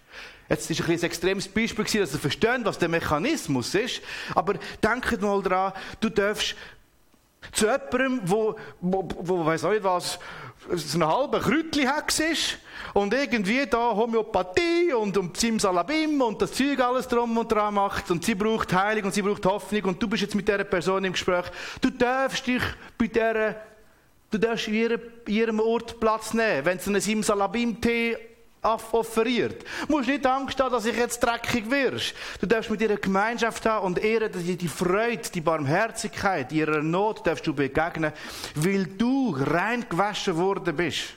[0.49, 4.01] Jetzt ist ein, ein extremes Beispiel gewesen, dass ihr versteht, was der Mechanismus ist.
[4.35, 6.55] Aber denkt mal dran, du darfst
[7.53, 10.19] zu jemandem, wo, wo, wo auch nicht was,
[10.71, 12.59] so ein halber Krütli-Hex ist
[12.95, 18.11] und irgendwie da Homöopathie und, und Simsalabim und das Zeug alles drum und dran macht
[18.11, 21.05] und sie braucht Heilung und sie braucht Hoffnung und du bist jetzt mit dieser Person
[21.05, 21.45] im Gespräch.
[21.83, 22.63] Du darfst dich
[22.97, 23.57] bei dieser
[24.33, 28.17] Du darfst in ihrem, ihrem Ort Platz nehmen, wenn sie einen Simsalabim-Tee
[28.63, 29.63] offeriert.
[29.87, 32.15] Du musst nicht Angst haben, dass ich jetzt dreckig wirst.
[32.41, 37.27] Du darfst mit ihrer Gemeinschaft haben und ehren, dass die Freude, die Barmherzigkeit, ihrer Not
[37.27, 38.13] darfst du begegnen,
[38.55, 41.15] weil du rein gewaschen worden bist.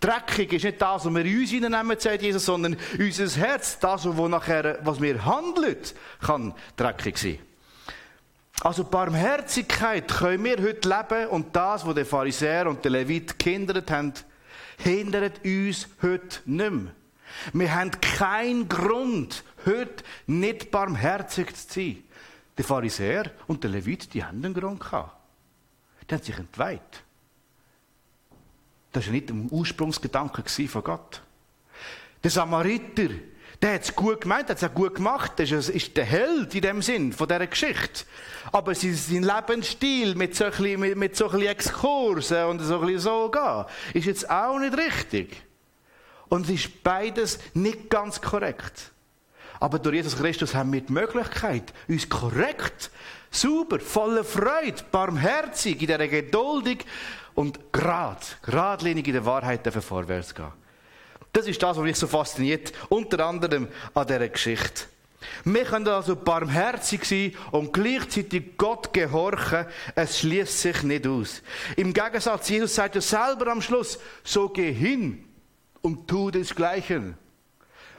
[0.00, 4.04] Dreckig ist nicht das, was wir in uns hineinnehmen, sagt Jesus, sondern unser Herz, das,
[4.06, 7.49] was nachher, was wir handelt, kann dreckig sein.
[8.62, 13.90] Also Barmherzigkeit können wir heute leben und das, was der Pharisäer und der Levit gehindert
[13.90, 14.12] haben,
[14.78, 16.92] hindert uns heute nicht mehr.
[17.52, 22.04] Wir haben keinen Grund, heute nicht barmherzig zu sein.
[22.58, 25.16] Der Pharisäer und der Levit, die haben einen Grund gehabt.
[26.08, 27.02] Die haben sich entweiht.
[28.92, 31.22] Das war ja nicht der Ursprungsgedanke von Gott.
[32.22, 33.08] Der Samariter,
[33.62, 35.32] der hat es gut gemeint, hat es auch gut gemacht.
[35.36, 38.04] Das ist der Held in dem Sinn von dieser Geschichte.
[38.52, 44.30] Aber sein, Lebensstil mit so ein bisschen, Exkursen und so ein so gehen, ist jetzt
[44.30, 45.42] auch nicht richtig.
[46.28, 48.92] Und es ist beides nicht ganz korrekt.
[49.58, 52.90] Aber durch Jesus Christus haben wir die Möglichkeit, uns korrekt,
[53.30, 56.86] sauber, voller Freude, barmherzig, in dieser Geduldig
[57.34, 60.59] und grad, geradlinig in der Wahrheit vorwärts zu gehen.
[61.32, 64.84] Das ist das, was mich so fasziniert, unter anderem an dieser Geschichte.
[65.44, 69.66] Wir können also barmherzig sein und gleichzeitig Gott gehorchen.
[69.94, 71.42] Es schließt sich nicht aus.
[71.76, 75.24] Im Gegensatz, Jesus sagt ja selber am Schluss, so geh hin
[75.82, 77.16] und tu desgleichen.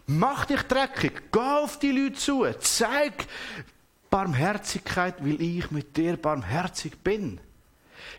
[0.08, 3.14] Mach dich dreckig, geh auf die Leute zu, zeig
[4.10, 7.40] Barmherzigkeit, weil ich mit dir barmherzig bin.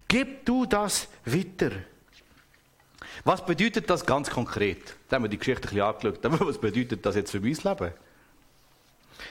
[0.08, 1.72] Gib du das weiter.
[3.24, 4.96] Was bedeutet das ganz konkret?
[5.08, 6.26] Da haben wir die Geschichte ein bisschen angeschaut.
[6.26, 7.92] Aber was bedeutet das jetzt für mein Leben?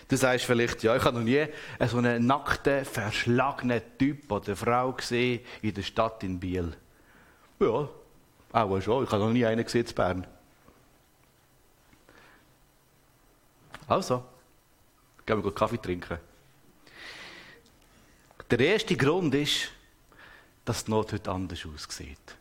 [0.08, 1.46] Du sagst vielleicht, ja, ich habe noch nie
[1.88, 6.74] so einen nackten, verschlagenen Typ oder Frau gesehen in der Stadt in Biel.
[7.60, 7.90] Ja,
[8.54, 9.04] auch schon.
[9.04, 10.28] Ich habe noch nie einen gesehen in Bern.
[13.88, 14.24] Also,
[15.26, 16.18] gehen wir Kaffee trinken.
[18.50, 19.70] Der erste Grund ist,
[20.64, 22.38] dass die Not heute anders aussieht.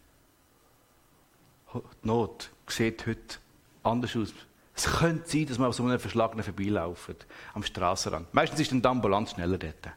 [1.75, 3.37] Die Not sieht heute
[3.83, 4.33] anders aus.
[4.75, 7.17] Es könnte sein, dass man auf so einem Verschlagenen vorbeilaufen,
[7.55, 8.33] am Strassenrand.
[8.33, 9.93] Meistens ist dann die Ambulanz schneller dort.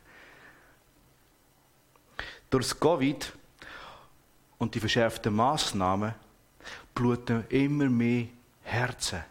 [2.50, 3.34] Durch das Covid
[4.58, 6.14] und die verschärften Massnahmen
[6.94, 8.28] bluten immer mehr
[8.64, 9.24] Herzen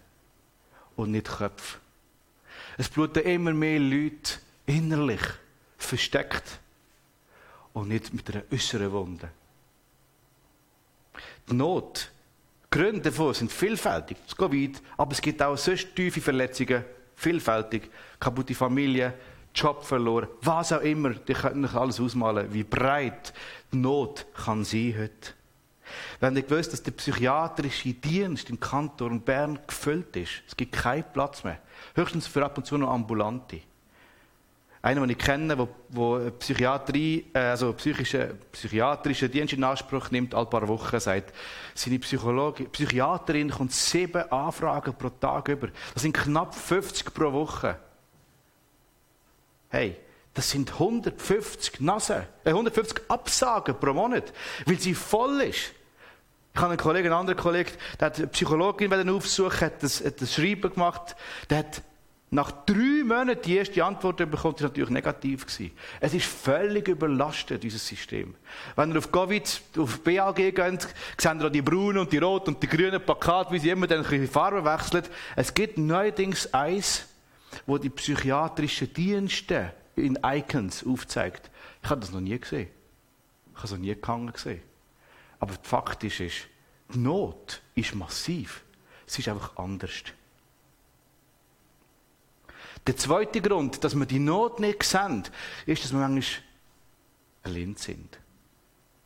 [0.96, 1.78] und nicht Köpfe.
[2.76, 5.22] Es bluten immer mehr Leute innerlich
[5.76, 6.60] versteckt
[7.72, 9.30] und nicht mit einer äußeren Wunde.
[11.48, 12.10] Die Not,
[12.72, 16.82] Gründe davon sind vielfältig, es geht weit, aber es gibt auch sonst tiefe Verletzungen,
[17.14, 19.12] vielfältig, kaputte Familie,
[19.54, 23.34] Job verloren, was auch immer, die können euch alles ausmalen, wie breit
[23.70, 25.34] die Not kann sein heute.
[26.18, 31.04] Wenn ihr gewusst, dass der psychiatrische Dienst im Kanton Bern gefüllt ist, es gibt keinen
[31.12, 31.58] Platz mehr.
[31.94, 33.60] Höchstens für ab und zu noch Ambulante.
[34.84, 40.34] Einer, den ich kenne, der, der Psychiatrie, äh, also psychische, psychiatrische Dienst in Anspruch nimmt,
[40.34, 41.32] alle paar Wochen, sagt,
[41.72, 45.68] seine Psychologin, Psychiaterin kommt sieben Anfragen pro Tag über.
[45.94, 47.78] Das sind knapp 50 pro Woche.
[49.68, 49.96] Hey,
[50.34, 54.32] das sind 150 Nasen, äh, 150 Absagen pro Monat,
[54.66, 55.72] weil sie voll ist.
[56.54, 60.20] Ich habe einen Kollegen, einen anderen Kollegen, der hat eine Psychologin aufsuchen, hat das, hat
[60.20, 61.14] das Schreiben gemacht,
[61.48, 61.82] der hat
[62.32, 65.70] nach drei Monaten die erste Antwort bekommen, die natürlich negativ gewesen.
[66.00, 68.34] Es ist völlig überlastet, dieses System.
[68.74, 72.62] Wenn ihr auf Covid, auf BAG geht, seht ihr die braunen und die roten und
[72.62, 75.04] die grünen Plakate, wie sie immer dann die Farbe wechseln.
[75.36, 77.06] Es gibt neuerdings eins,
[77.66, 81.50] wo die psychiatrischen Dienste in Icons aufzeigt.
[81.82, 82.70] Ich habe das noch nie gesehen.
[83.50, 84.62] Ich habe es noch nie gehangen gesehen.
[85.38, 86.48] Aber faktisch ist,
[86.94, 88.62] die Not ist massiv.
[89.06, 89.92] Es ist einfach anders.
[92.86, 95.22] Der zweite Grund, dass wir die Not nicht sehen,
[95.66, 96.42] ist, dass wir manchmal
[97.42, 98.18] blind sind.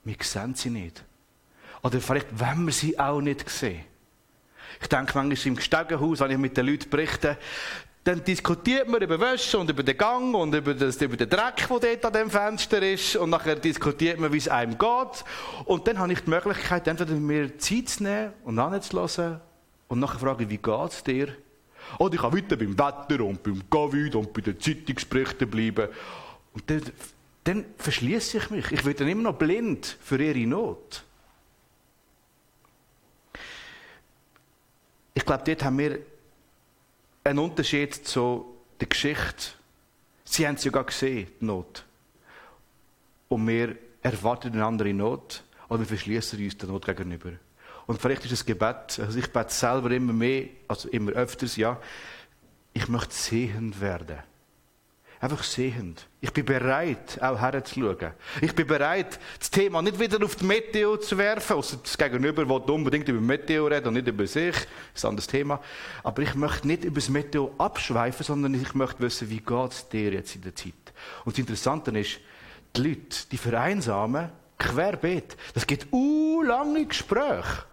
[0.05, 1.05] Wir sehen sie nicht.
[1.83, 3.85] Oder vielleicht wenn wir sie auch nicht sehen.
[4.81, 7.39] Ich denke manchmal im Gestegenhaus, wenn ich mit den Leuten berichte,
[8.07, 11.67] dann diskutiert man über Wäsche und über den Gang und über, das, über den Dreck,
[11.69, 13.17] der dort an dem Fenster ist.
[13.17, 15.25] Und nachher diskutiert man, wie es einem geht.
[15.65, 19.41] Und dann habe ich die Möglichkeit, entweder mir Zeit zu nehmen und anzuhören
[19.89, 21.37] und nachher fragen, wie geht es dir?
[21.99, 25.89] Oder ich kann weiter beim Wetter und beim Covid und bei den Zeitungsberichten bleiben.
[26.53, 26.83] Und dann,
[27.45, 28.73] dann verschließe ich mich.
[28.73, 31.05] Ich werde dann immer noch blind für ihre Not.
[35.15, 35.99] Ich glaube, dort haben wir
[37.25, 39.53] einen Unterschied zu der Geschichte.
[40.25, 41.85] Sie haben es ja gar gesehen, die Not.
[43.29, 47.33] Und wir erwarten eine andere Not oder wir verschließen uns der Not gegenüber.
[47.87, 51.81] Und vielleicht ist es Gebet, also ich bete selber immer mehr, also immer öfters, ja.
[52.73, 54.19] Ich möchte sehend werden.
[55.19, 56.07] Einfach sehend.
[56.21, 58.13] Ich bin bereit, auch herzuschauen.
[58.43, 62.47] Ich bin bereit, das Thema nicht wieder auf die Meteo zu werfen, außer das Gegenüber
[62.47, 64.55] will unbedingt über Meteo reden und nicht über sich.
[64.55, 65.61] Das ist ein anderes Thema.
[66.03, 69.89] Aber ich möchte nicht über das Meteo abschweifen, sondern ich möchte wissen, wie geht es
[69.89, 70.75] dir jetzt in der Zeit.
[71.25, 72.21] Und das Interessante ist,
[72.77, 74.29] die Leute, die vereinsamen,
[74.59, 75.37] querbeet.
[75.55, 77.65] Das gibt u lange Gespräche.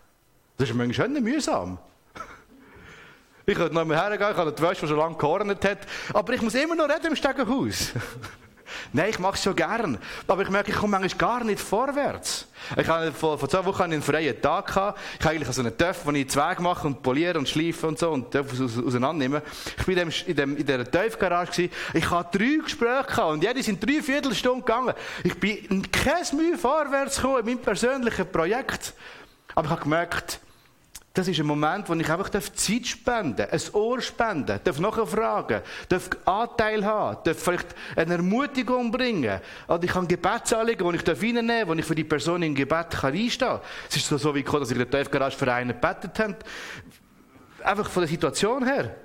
[0.64, 1.78] Das ist manchmal schon mühsam.
[3.46, 5.80] Ich könnte noch mal hergehen, ich habe die Wäsche, die schon lange gehornet hat,
[6.14, 7.92] aber ich muss immer noch reden im Stegenhaus.
[8.94, 9.98] Nein, ich mache es schon gern.
[10.26, 12.48] Aber ich merke, ich komme manchmal gar nicht vorwärts.
[12.78, 14.68] Ich hatte vor, vor zwei Wochen einen freien Tag.
[14.68, 14.98] Gehabt.
[15.20, 18.00] Ich habe eigentlich so einen Töpf, wo ich Zweig mache und poliere und schleife und
[18.00, 19.42] so und Töpf auseinandernehmen.
[19.78, 20.80] Ich war in, dem, in, dem, in dieser.
[21.94, 24.94] Ich hatte drei Gespräche gehabt und jede sind drei Viertelstunden gegangen.
[25.26, 28.94] Ich bin kein Mühe vorwärts gekommen in meinem persönlichen Projekt.
[29.56, 30.40] Aber ich habe gemerkt,
[31.14, 35.62] das ist ein Moment, wo ich einfach Zeit spenden darf, ein Ohr spenden darf, nachfragen
[35.88, 39.40] darf, Anteil haben, darf vielleicht eine Ermutigung bringen.
[39.68, 42.90] Oder ich kann Gebetsanliegen, die ich reinnehmen darf, wo ich für die Person im Gebet
[42.90, 43.60] kann einstehen kann.
[43.88, 46.36] Es ist so, wie ich, dass ich in der Tiefgarage für einen gebetet habe.
[47.64, 48.96] Einfach von der Situation her.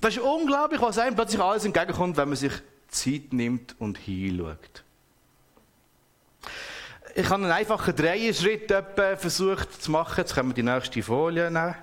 [0.00, 2.52] Das ist unglaublich, was einem plötzlich alles entgegenkommt, wenn man sich
[2.86, 4.84] Zeit nimmt und hinschaut.
[7.14, 8.72] Ich habe einen einfachen Dreierschritt
[9.16, 10.14] versucht zu machen.
[10.18, 11.74] Jetzt können wir die nächste Folie nehmen.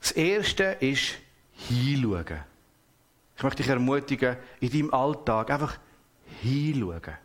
[0.00, 1.16] Das erste ist
[1.52, 2.40] hinschauen.
[3.36, 5.78] Ich möchte dich ermutigen, in deinem Alltag einfach
[6.42, 7.16] hinschauen.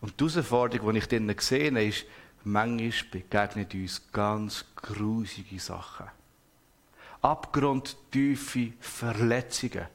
[0.00, 2.06] Und die Herausforderung, die ich drinnen sehe, ist,
[2.44, 6.06] manchmal begegnen uns ganz grusige Sachen.
[7.20, 9.86] Abgrundtiefe Verletzungen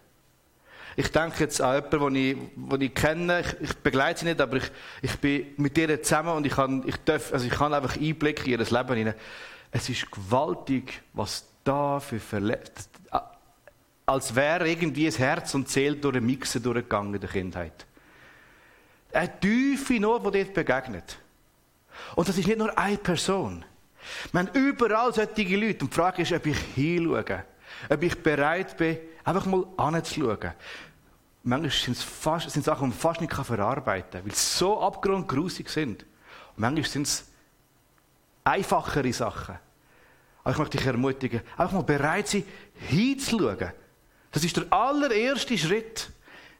[0.96, 3.42] ich denke jetzt an jemanden, den ich, den ich kenne.
[3.42, 4.72] Ich, ich, begleite sie nicht, aber ich,
[5.02, 8.46] ich bin mit ihr zusammen und ich kann, ich darf, also ich kann einfach Einblick
[8.48, 9.16] in ihr Leben hinein.
[9.72, 12.96] Es ist gewaltig, was da für Verletzungen,
[14.06, 17.86] als wäre irgendwie das Herz und Seele durch einen Mixen durchgegangen in der Kindheit.
[19.12, 21.18] Eine tiefe Not, die dort begegnet.
[22.16, 23.66] Und das ist nicht nur eine Person.
[24.32, 25.84] Wir haben überall solche Leute.
[25.84, 27.44] Und die Frage ist, ob ich hinschaue.
[27.90, 30.54] Ob ich bereit bin, einfach mal anzuschauen.
[31.44, 36.04] Manchmal sind es Sachen, die man fast nicht verarbeiten kann, weil sie so abgrundgrusig sind.
[36.04, 37.26] Und manchmal sind es
[38.44, 39.56] einfachere Sachen.
[40.44, 43.72] Aber ich möchte dich ermutigen, einfach mal bereit sein, hinzuschauen.
[44.32, 46.12] Das ist der allererste Schritt.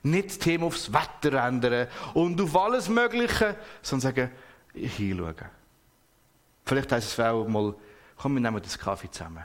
[0.04, 4.32] Nicht das Thema aufs Wetter ändern und auf alles Mögliche, sondern sagen,
[4.74, 5.36] hinschauen.
[6.64, 7.74] Vielleicht heisst es auch mal,
[8.18, 9.44] komm, wir nehmen das Kaffee zusammen.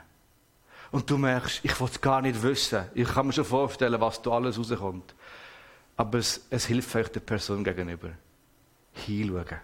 [0.91, 2.85] Und du merkst, ich will es gar nicht wissen.
[2.93, 5.15] Ich kann mir schon vorstellen, was da alles rauskommt.
[5.95, 8.09] Aber es, es hilft euch der Person gegenüber.
[8.93, 9.59] Hinschauen.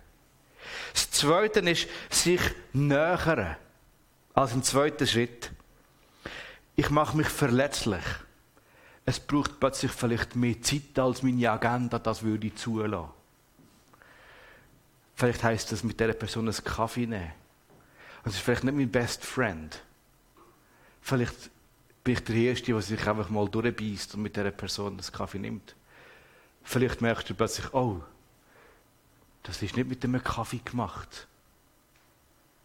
[0.94, 2.42] Das Zweite ist, sich
[2.74, 3.58] nähern.
[4.34, 5.52] Als ein zweiter Schritt.
[6.76, 8.04] Ich mache mich verletzlich.
[9.06, 13.10] Es braucht plötzlich vielleicht mehr Zeit, als meine Agenda das würde zulassen.
[15.16, 17.32] Vielleicht heißt das mit dieser Person einen Kaffee nehmen.
[18.24, 19.82] Und es ist vielleicht nicht mein Best Friend.
[21.08, 21.50] Vielleicht
[22.04, 25.40] bin ich der Erste, der sich einfach mal durchbeißt und mit dieser Person einen Kaffee
[25.40, 25.74] nimmt.
[26.66, 28.04] Vielleicht merkst du plötzlich, oh,
[29.44, 31.26] das ist nicht mit einem Kaffee gemacht.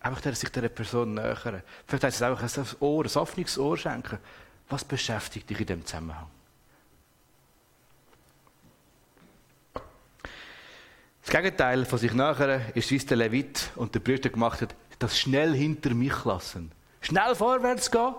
[0.00, 1.62] Einfach der sich dieser Person nähern.
[1.86, 4.18] Vielleicht heißt es einfach ein Ohr, ein offenes Ohr schenken.
[4.68, 6.26] Was beschäftigt dich in diesem Zusammenhang?
[11.22, 14.74] Das Gegenteil von sich nähern ist, wie es der Levit und der Brüder gemacht hat,
[14.98, 16.72] das schnell hinter mich lassen.
[17.00, 18.14] Schnell vorwärts gehen,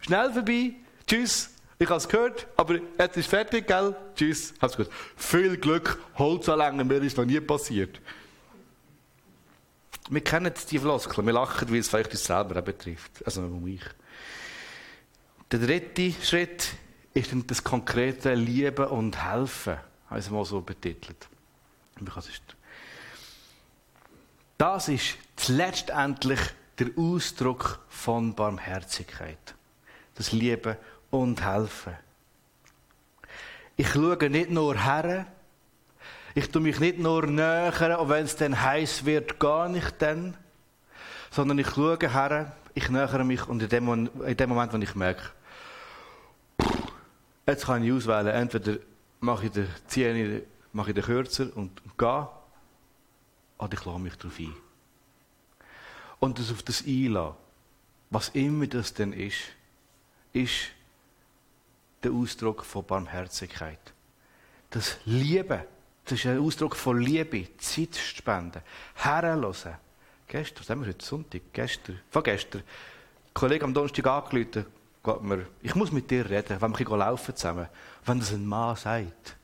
[0.00, 0.74] schnell vorbei,
[1.06, 3.96] tschüss, ich habe es gehört, aber jetzt ist fertig, gell?
[4.14, 4.90] Tschüss, hab's gut.
[5.16, 8.00] Viel Glück, Holz anlängen, mir ist noch nie passiert.
[10.10, 13.24] Wir kennen die Floskeln, wir lachen, weil es vielleicht uns selber betrifft.
[13.24, 13.82] Also mich.
[15.50, 16.68] Der dritte Schritt
[17.14, 19.78] ist dann das konkrete Lieben und Helfen.
[20.08, 21.28] Habe ich es mal so betitelt.
[24.58, 25.16] Das ist
[25.48, 26.40] letztendlich
[26.78, 29.54] der Ausdruck von Barmherzigkeit.
[30.20, 30.76] Das Lieben
[31.08, 31.94] und helfen.
[33.78, 35.24] Ich schaue nicht nur her,
[36.34, 40.36] ich tue mich nicht nur nähern, und wenn es dann heiß wird, gar nicht dann,
[41.30, 44.94] sondern ich schaue her, ich nähere mich und in dem, in dem Moment, wo ich
[44.94, 45.22] merke,
[47.46, 48.76] jetzt kann ich auswählen, entweder
[49.20, 50.42] mache ich den, ziehe ich,
[50.74, 52.28] mache ich den kürzer und, gehe,
[53.56, 54.54] oder ich lasse mich darauf ein.
[56.18, 57.36] Und das auf das einlassen,
[58.10, 59.56] was immer das denn ist,
[60.32, 60.70] ist
[62.02, 63.78] der Ausdruck von Barmherzigkeit.
[64.70, 65.66] Das Liebe,
[66.04, 68.62] das ist ein Ausdruck von Liebe, Zeit spenden,
[68.94, 69.74] herrenlosen.
[70.28, 71.42] Gestern, was haben wir heute Sonntag?
[71.52, 72.60] Gestern, von gestern.
[72.60, 74.66] Ein Kollege am Donnerstag angerufen,
[75.22, 77.66] mir, ich muss mit dir reden, wenn wir laufen zusammen.
[78.04, 79.36] Wenn das ein Mann sagt.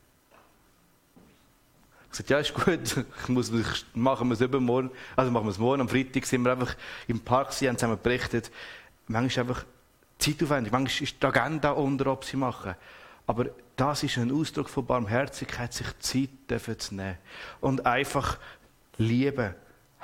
[2.11, 5.51] Ich sagte, ja, ist gut, ich muss, ich, machen wir es übermorgen, also machen wir
[5.51, 6.75] es morgen, am Freitag sind wir einfach
[7.09, 8.51] im Park, sie haben zusammen berichtet.
[9.07, 9.65] Manchmal einfach
[10.19, 10.73] zeitaufwendig.
[10.73, 12.75] Manchmal ist die Agenda unter, ob sie machen.
[13.27, 13.47] Aber
[13.77, 16.31] das ist ein Ausdruck von Barmherzigkeit, sich Zeit
[16.79, 17.19] zu nehmen.
[17.61, 18.39] Und einfach
[18.99, 19.55] lieben,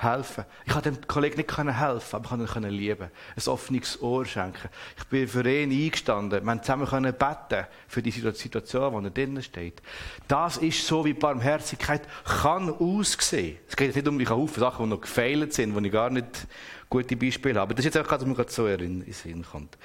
[0.03, 0.45] helfen.
[0.65, 3.09] Ich konnte dem Kollegen nicht helfen, aber ich konnte ihn lieben.
[3.35, 4.69] Ein offenes Ohr schenken.
[4.97, 6.43] Ich bin für ihn eingestanden.
[6.43, 9.81] Wir haben zusammen beten für die Situation, in der er drinnen steht.
[10.27, 13.57] Das ist so, wie Barmherzigkeit kann aussehen.
[13.67, 16.47] Es geht nicht um die Haufen Sachen, die noch gefeilt sind, wo ich gar nicht
[16.89, 17.73] gute Beispiele habe.
[17.73, 19.77] Das ist jetzt einfach, was mir gerade so in den Sinn kommt.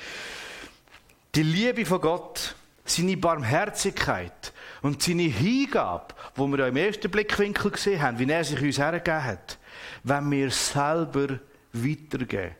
[1.34, 2.54] Die Liebe von Gott,
[2.84, 4.52] seine Barmherzigkeit
[4.82, 8.78] und seine Hingabe, wo wir ja im ersten Blickwinkel gesehen haben, wie er sich uns
[8.78, 9.58] hergegeben hat,
[10.02, 11.38] wenn wir selber
[11.72, 12.54] weitergeben.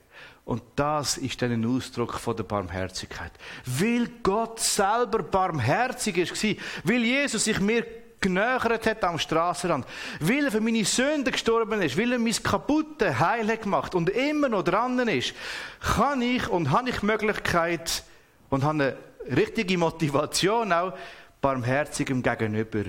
[0.45, 3.33] Und das ist dann ein Ausdruck von der Barmherzigkeit.
[3.66, 6.43] Weil Gott selber barmherzig ist,
[6.85, 7.85] weil Jesus sich mir
[8.21, 9.87] genöchert hat am Strassenrand,
[10.21, 14.49] weil er für meine Sünden gestorben ist, weil er mein kaputte Heil gemacht und immer
[14.49, 15.35] noch dran ist,
[15.81, 18.03] kann ich und habe ich Möglichkeit
[18.51, 18.97] und habe
[19.29, 20.95] eine richtige Motivation auch,
[21.41, 22.85] barmherzigem Gegenüber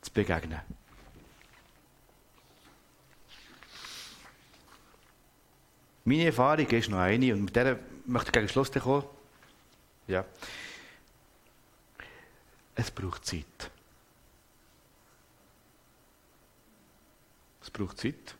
[0.00, 0.60] zu begegnen.
[6.04, 9.04] Meine Erfahrung ist noch eine, und mit der möchte ich gegen Schluss kommen.
[10.08, 10.24] Ja.
[12.74, 13.70] Es braucht Zeit.
[17.60, 18.34] Es braucht Zeit.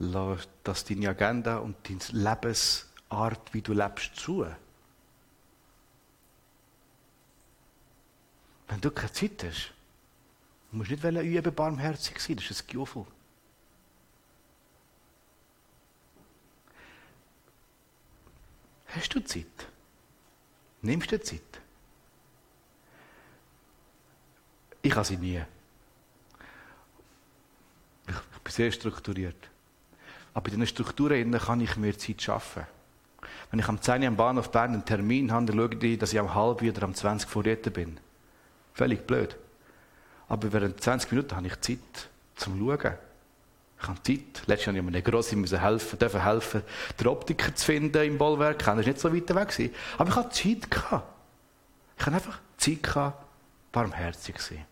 [0.00, 4.46] Lass das deine Agenda und deine Lebensart, wie du lebst, zu.
[8.68, 9.72] Wenn du keine Zeit hast,
[10.70, 13.06] Du musst nicht üben, barmherzig sein, das ist ein Gefühl.
[18.88, 19.46] Hast du Zeit?
[20.82, 21.40] Nimmst du Zeit?
[24.82, 25.42] Ich habe sie nie.
[28.06, 28.14] Ich,
[28.44, 29.50] bin sehr strukturiert.
[30.32, 32.66] Aber in diesen Strukturen kann ich mir Zeit schaffen.
[33.50, 36.12] Wenn ich am 10 Uhr am Bahnhof Bern einen Termin habe, dann schaue ich, dass
[36.12, 37.98] ich am halb oder am 20 vor bin.
[38.72, 39.36] Völlig blöd.
[40.28, 42.94] Aber während 20 Minuten habe ich Zeit zum Schauen.
[43.80, 44.46] Ich habe Zeit.
[44.46, 46.62] Letztes Jahr musste ich mir Grossi helfen, dürfen helfen,
[46.98, 48.58] den Optiker zu finden im Bollwerk.
[48.58, 49.72] Das war nicht so weit weg.
[49.96, 50.68] Aber ich hatte Zeit.
[51.96, 53.24] Ich hatte einfach Zeit, gehabt,
[53.72, 54.66] barmherzig zu sein.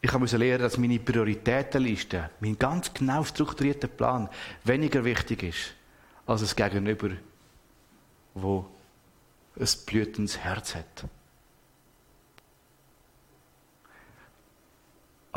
[0.00, 4.28] Ich musste lernen, dass meine Prioritätenliste, mein ganz genau strukturierter Plan,
[4.62, 5.74] weniger wichtig ist,
[6.26, 7.10] als es Gegenüber,
[8.34, 8.66] wo
[9.58, 11.04] ein blütendes Herz hat.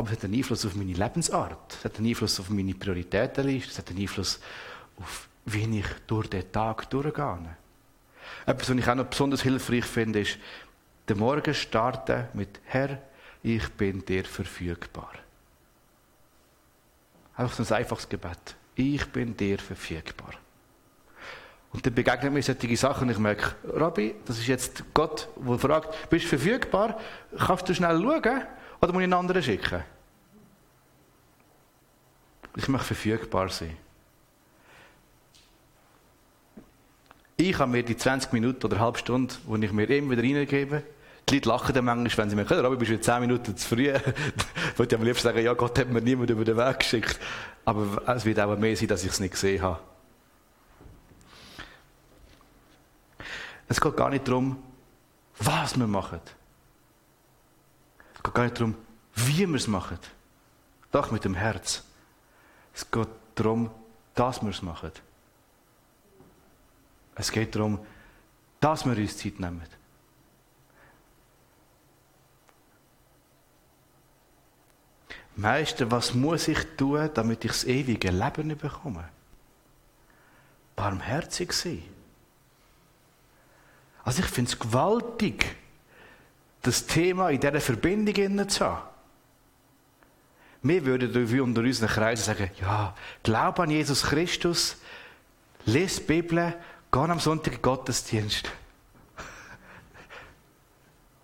[0.01, 1.77] Aber es hat einen Einfluss auf meine Lebensart.
[1.77, 3.69] Es hat einen Einfluss auf meine Prioritätenliste.
[3.69, 4.39] Es hat einen Einfluss
[4.99, 7.55] auf, wie ich durch den Tag durchgehe.
[8.47, 10.39] Etwas, was ich auch noch besonders hilfreich finde, ist,
[11.07, 12.97] den Morgen starten mit Herr,
[13.43, 15.11] ich bin dir verfügbar.
[17.35, 18.55] Einfach so ein einfaches Gebet.
[18.73, 20.33] Ich bin dir verfügbar.
[21.73, 25.59] Und dann begegnen mir solche Sachen und ich merke, Rabbi, das ist jetzt Gott, der
[25.59, 26.99] fragt, bist du verfügbar?
[27.37, 28.41] Kannst du schnell schauen?
[28.81, 29.83] Oder muss ich einen anderen schicken?
[32.55, 33.77] Ich möchte verfügbar sein.
[37.37, 40.21] Ich habe mir die 20 Minuten oder eine halbe Stunde, die ich mir immer wieder
[40.21, 40.83] reingebe,
[41.29, 43.67] die Leute lachen dann manchmal, wenn sie mir sagen, aber bist du 10 Minuten zu
[43.67, 43.89] früh.
[44.73, 47.19] ich würde am liebsten sagen, ja, Gott hat mir niemand über den Weg geschickt.
[47.63, 49.79] Aber es wird auch mehr sein, dass ich es nicht gesehen habe.
[53.67, 54.61] Es geht gar nicht darum,
[55.39, 56.19] was wir machen.
[58.15, 58.75] Es geht gar nicht darum,
[59.15, 59.97] wie wir es machen.
[60.91, 61.83] Doch mit dem Herz.
[62.73, 63.69] Es geht darum,
[64.15, 64.91] dass wir es machen.
[67.15, 67.79] Es geht darum,
[68.59, 69.61] dass wir uns Zeit nehmen.
[75.35, 79.09] Meister, was muss ich tun, damit ich das ewige Leben bekomme?
[80.75, 81.83] Barmherzig sein.
[84.03, 85.55] Also ich finde es gewaltig,
[86.61, 88.90] das Thema in dieser Verbindung zu haben.
[90.63, 94.77] Wir würden unter unseren Kreisen sagen, ja, glaub an Jesus Christus,
[95.65, 96.53] lese die Bibel,
[96.91, 98.51] geh am Sonntag in Gottesdienst.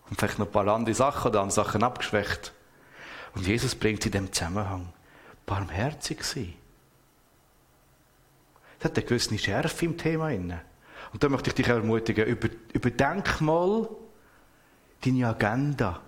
[0.10, 2.54] Und vielleicht noch ein paar andere Sachen oder andere Sachen abgeschwächt.
[3.36, 4.92] Und Jesus bringt in dem Zusammenhang
[5.46, 6.54] barmherzig sein.
[8.80, 10.62] Es hat eine gewisse Schärfe im Thema inne.
[11.14, 13.88] Und da möchte ich dich ermutigen, über, überdenk mal
[15.04, 16.02] deine Agenda.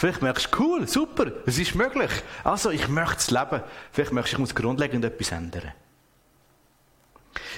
[0.00, 2.10] Vielleicht merkst du, cool, super, es ist möglich.
[2.42, 3.60] Also, ich möchte es leben.
[3.92, 5.74] Vielleicht merkst du, ich muss grundlegend etwas ändern.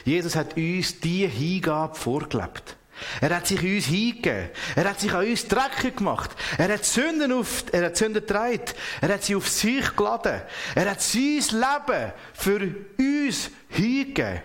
[0.05, 2.76] Jesus hat uns diese Hingabe vorgelebt.
[3.20, 4.51] Er hat sich uns hingegeben.
[4.74, 6.32] Er hat sich an uns dreckig gemacht.
[6.59, 8.64] Er hat Sünden auf, er hat Sünden getragen.
[9.01, 10.43] Er hat sie auf sich geladen.
[10.74, 14.43] Er hat sein Leben für uns hingegeben.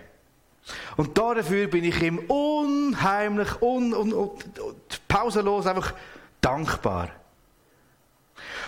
[0.98, 4.32] Und dafür bin ich ihm unheimlich, un, un, un,
[5.08, 5.95] pausenlos einfach
[6.39, 7.10] dankbar.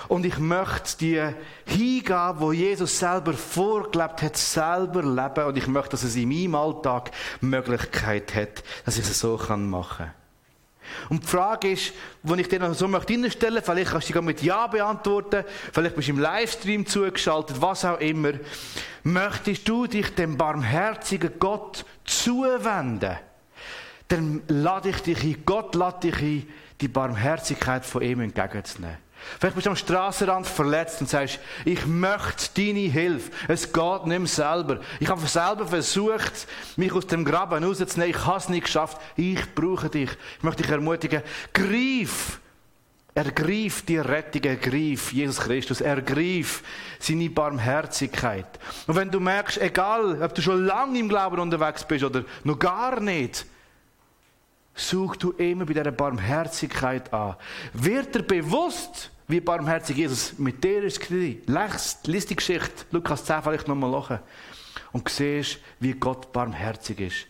[0.09, 1.23] Und ich möchte die
[1.65, 5.45] Hingabe, wo Jesus selber vorgelebt hat, selber leben.
[5.45, 10.07] Und ich möchte, dass es in meinem Alltag Möglichkeit hat, dass ich es so machen
[10.07, 10.13] kann.
[11.09, 11.93] Und die Frage ist,
[12.23, 15.95] wo ich dir noch so möchte reinstellen, vielleicht kannst du die mit Ja beantworten, vielleicht
[15.95, 18.31] bist du im Livestream zugeschaltet, was auch immer.
[19.03, 23.15] Möchtest du dich dem barmherzigen Gott zuwenden?
[24.07, 26.47] Dann lade ich dich ein, Gott lade dich ein,
[26.81, 28.97] die Barmherzigkeit von ihm entgegenzunehmen.
[29.39, 33.31] Vielleicht bist du am Strassenrand verletzt und sagst, ich möchte deine Hilfe.
[33.47, 34.79] Es geht nicht mehr selber.
[34.99, 38.09] Ich habe selber versucht, mich aus dem Graben rauszunehmen.
[38.09, 38.97] Ich habe es nicht geschafft.
[39.15, 40.09] Ich brauche dich.
[40.37, 41.21] Ich möchte dich ermutigen,
[41.53, 42.39] greif.
[43.15, 46.63] Ergreif die Rettung, ergreif Jesus Christus, ergreif
[46.99, 48.59] seine Barmherzigkeit.
[48.87, 52.59] Und wenn du merkst, egal, ob du schon lange im Glauben unterwegs bist oder noch
[52.59, 53.45] gar nicht,
[54.79, 57.35] such du immer bei dieser Barmherzigkeit an.
[57.73, 61.09] Wird dir bewusst, wie barmherzig Jesus mit dir ist?
[61.09, 64.19] Lies die Geschichte, Lukas 10 vielleicht nochmal lachen.
[64.91, 67.27] Und siehst, wie Gott barmherzig ist.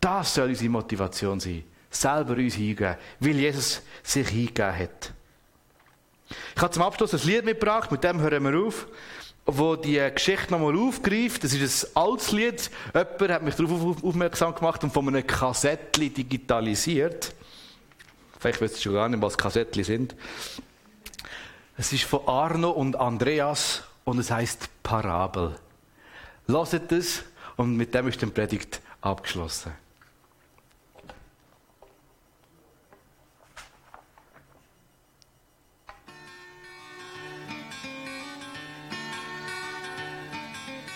[0.00, 1.64] Das soll unsere Motivation sein.
[1.90, 5.12] Selber uns hingeben, weil Jesus sich hingegeben hat.
[6.56, 8.86] Ich habe zum Abschluss ein Lied mitgebracht, mit dem hören wir auf
[9.46, 11.44] wo die Geschichte nochmal aufgreift.
[11.44, 12.70] Das ist ein altes Lied.
[12.94, 17.34] Jemand hat mich darauf aufmerksam gemacht und von einem Kassettli digitalisiert.
[18.38, 20.14] Vielleicht wisst ihr schon gar nicht, was Kassettli sind.
[21.76, 25.56] Es ist von Arno und Andreas und es heißt Parabel.
[26.46, 27.24] Lasst es
[27.56, 29.72] und mit dem ist die Predigt abgeschlossen.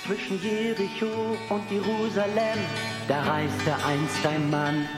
[0.06, 2.58] Zwischen Jericho und Jerusalem,
[3.08, 4.88] da reiste einst ein Mann.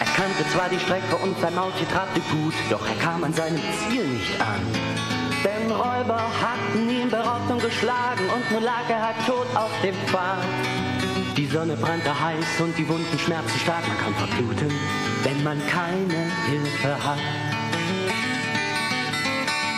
[0.00, 3.60] Er kannte zwar die Strecke und sein Maultier trabte gut, doch er kam an seinem
[3.78, 4.60] Ziel nicht an.
[5.44, 9.94] Denn Räuber hatten ihn beraubt und geschlagen und nun lag er halb tot auf dem
[10.06, 10.42] Pfad.
[11.36, 14.72] Die Sonne brannte heiß und die Wunden schmerzten stark, man kann verbluten,
[15.22, 17.47] wenn man keine Hilfe hat.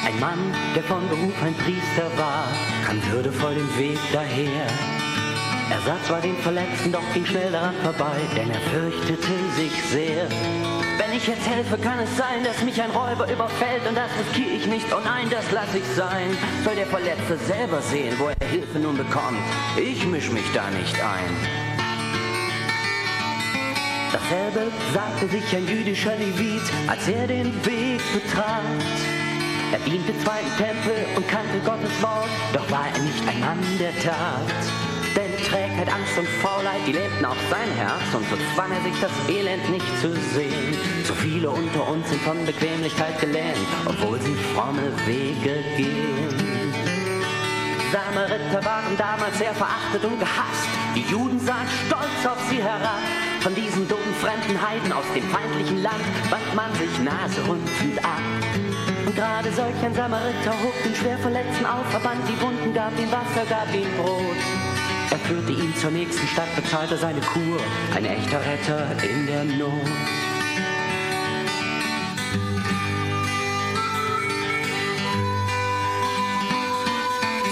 [0.07, 2.49] Ein Mann, der von Beruf ein Priester war,
[2.87, 4.67] kam würdevoll den Weg daher.
[5.71, 10.27] Er sah zwar den Verletzten, doch ging schnell daran vorbei, denn er fürchtete sich sehr.
[10.99, 14.57] Wenn ich jetzt helfe, kann es sein, dass mich ein Räuber überfällt und das riskiere
[14.57, 14.87] ich nicht.
[14.93, 16.37] Oh nein, das lasse ich sein.
[16.65, 19.39] Soll der Verletzte selber sehen, wo er Hilfe nun bekommt.
[19.77, 21.37] Ich misch mich da nicht ein.
[24.13, 29.20] Dasselbe sagte sich ein jüdischer Levit, als er den Weg betrat.
[29.73, 33.63] Er diente zwar im Tempel und kannte Gottes Wort, doch war er nicht ein Mann
[33.79, 34.51] der Tat.
[35.15, 39.01] Denn Trägheit, Angst und Faulheit, die lähmten auch sein Herz und so zwang er sich
[39.01, 40.75] das Elend nicht zu sehen.
[41.05, 46.51] So viele unter uns sind von Bequemlichkeit gelähmt, obwohl sie fromme Wege gehen.
[47.93, 50.69] Samariter waren damals sehr verachtet und gehasst.
[50.97, 53.03] Die Juden sahen stolz auf sie herab.
[53.41, 58.70] Von diesen dummen fremden Heiden aus dem feindlichen Land wand man sich naserümpfend ab.
[59.11, 63.11] Und gerade solch ein Samariter hob den schwer Verletzten auf, verband die Wunden, gab ihm
[63.11, 64.37] Wasser, gab ihm Brot.
[65.11, 67.59] Er führte ihn zur nächsten Stadt, bezahlte seine Kur,
[67.93, 69.73] ein echter Retter in der Not.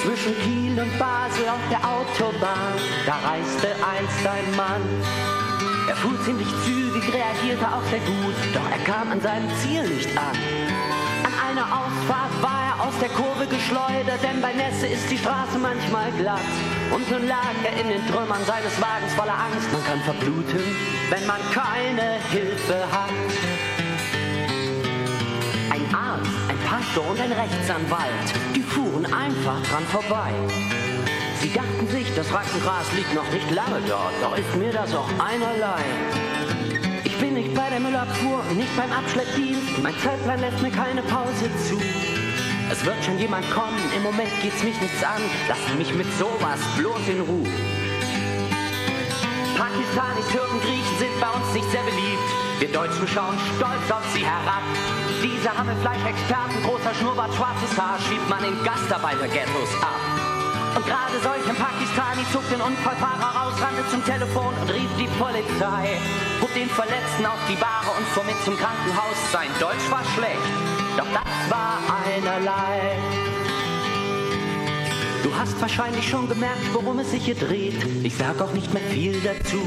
[0.04, 4.82] Zwischen Kiel und Basel auf der Autobahn, da reiste einst ein Mann.
[5.88, 10.16] Er fuhr ziemlich zügig, reagierte auch sehr gut, doch er kam an seinem Ziel nicht
[10.16, 10.87] an
[11.48, 16.10] einer Ausfahrt war er aus der Kurve geschleudert, denn bei Nässe ist die Straße manchmal
[16.12, 16.52] glatt.
[16.92, 19.68] Und nun lag er in den Trümmern seines Wagens voller Angst.
[19.72, 20.60] Man kann verbluten,
[21.08, 23.28] wenn man keine Hilfe hat.
[25.72, 30.32] Ein Arzt, ein Pastor und ein Rechtsanwalt, die fuhren einfach dran vorbei.
[31.40, 35.08] Sie dachten sich, das Rackengras liegt noch nicht lange dort, doch ist mir das auch
[35.18, 35.82] einerlei
[37.18, 39.82] bin nicht bei der Müllabfuhr, nicht beim Abschleppdienst.
[39.82, 41.78] Mein Zeitplan lässt mir keine Pause zu.
[42.70, 45.22] Es wird schon jemand kommen, im Moment geht's mich nichts an.
[45.48, 47.48] Lassen mich mit sowas bloß in Ruhe.
[49.56, 52.28] Pakistanis, Türken, Griechen sind bei uns nicht sehr beliebt.
[52.60, 54.62] Wir Deutschen schauen stolz auf sie herab.
[55.22, 60.27] Diese Hammelfleischexperten, großer Schnurrbart, schwarzes Haar, schiebt man in Gastarbeiter-Ghettos ab.
[60.78, 65.08] Und gerade solch ein Pakistani zog den Unfallfahrer raus, rannte zum Telefon und rief die
[65.18, 65.98] Polizei.
[66.40, 69.18] Hob den Verletzten auf die Bahre und fuhr mit zum Krankenhaus.
[69.32, 70.38] Sein Deutsch war schlecht,
[70.96, 72.96] doch das war einerlei.
[75.24, 77.84] Du hast wahrscheinlich schon gemerkt, worum es sich hier dreht.
[78.04, 79.60] Ich sag auch nicht mehr viel dazu.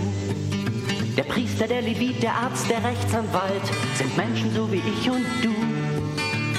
[1.18, 5.54] Der Priester, der Levit, der Arzt, der Rechtsanwalt sind Menschen so wie ich und du.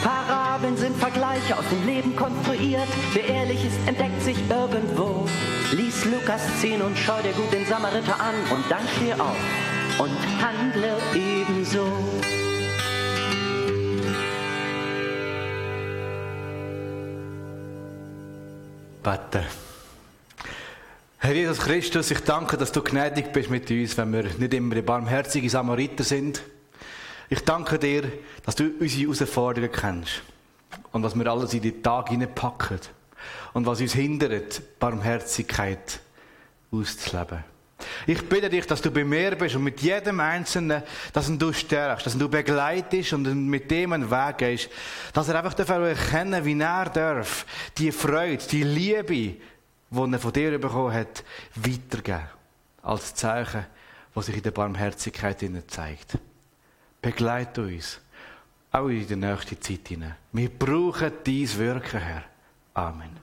[0.05, 2.87] Parabel Vokabeln sind Vergleiche aus dem Leben konstruiert.
[3.15, 5.27] Wer ehrlich ist, entdeckt sich irgendwo.
[5.73, 9.37] Lies Lukas 10 und schau dir gut den Samariter an und dann steh auf
[9.99, 11.85] und handle ebenso.
[19.03, 19.45] Beten.
[21.19, 24.77] Herr Jesus Christus, ich danke, dass du gnädig bist mit uns, wenn wir nicht immer
[24.77, 26.41] die barmherzigen Samariter sind.
[27.29, 28.05] Ich danke dir,
[28.45, 30.23] dass du unsere Herausforderungen kennst
[30.93, 32.81] und was wir alles in den Tag hineinpacken
[33.53, 36.01] und was uns hindert, Barmherzigkeit
[36.71, 37.45] auszuleben.
[38.07, 42.07] Ich bitte dich, dass du bei mir bist und mit jedem Einzelnen, dass du stärkst,
[42.07, 44.71] dass du begleitest und mit dem einen Weg gehst,
[45.13, 47.47] dass er einfach erkennen darf, wie er darf,
[47.79, 49.41] die Freude, die Liebe, die
[49.91, 51.25] er von dir bekommen hat,
[51.57, 52.29] weitergeben.
[52.83, 53.67] Als Zeichen,
[54.15, 56.19] was sich in der Barmherzigkeit zeigt.
[57.01, 58.01] Begleite uns.
[58.73, 60.17] Auch in die nächste Zeit hinein.
[60.33, 62.25] Wir brauchen dies Wirken, Herr.
[62.73, 63.22] Amen.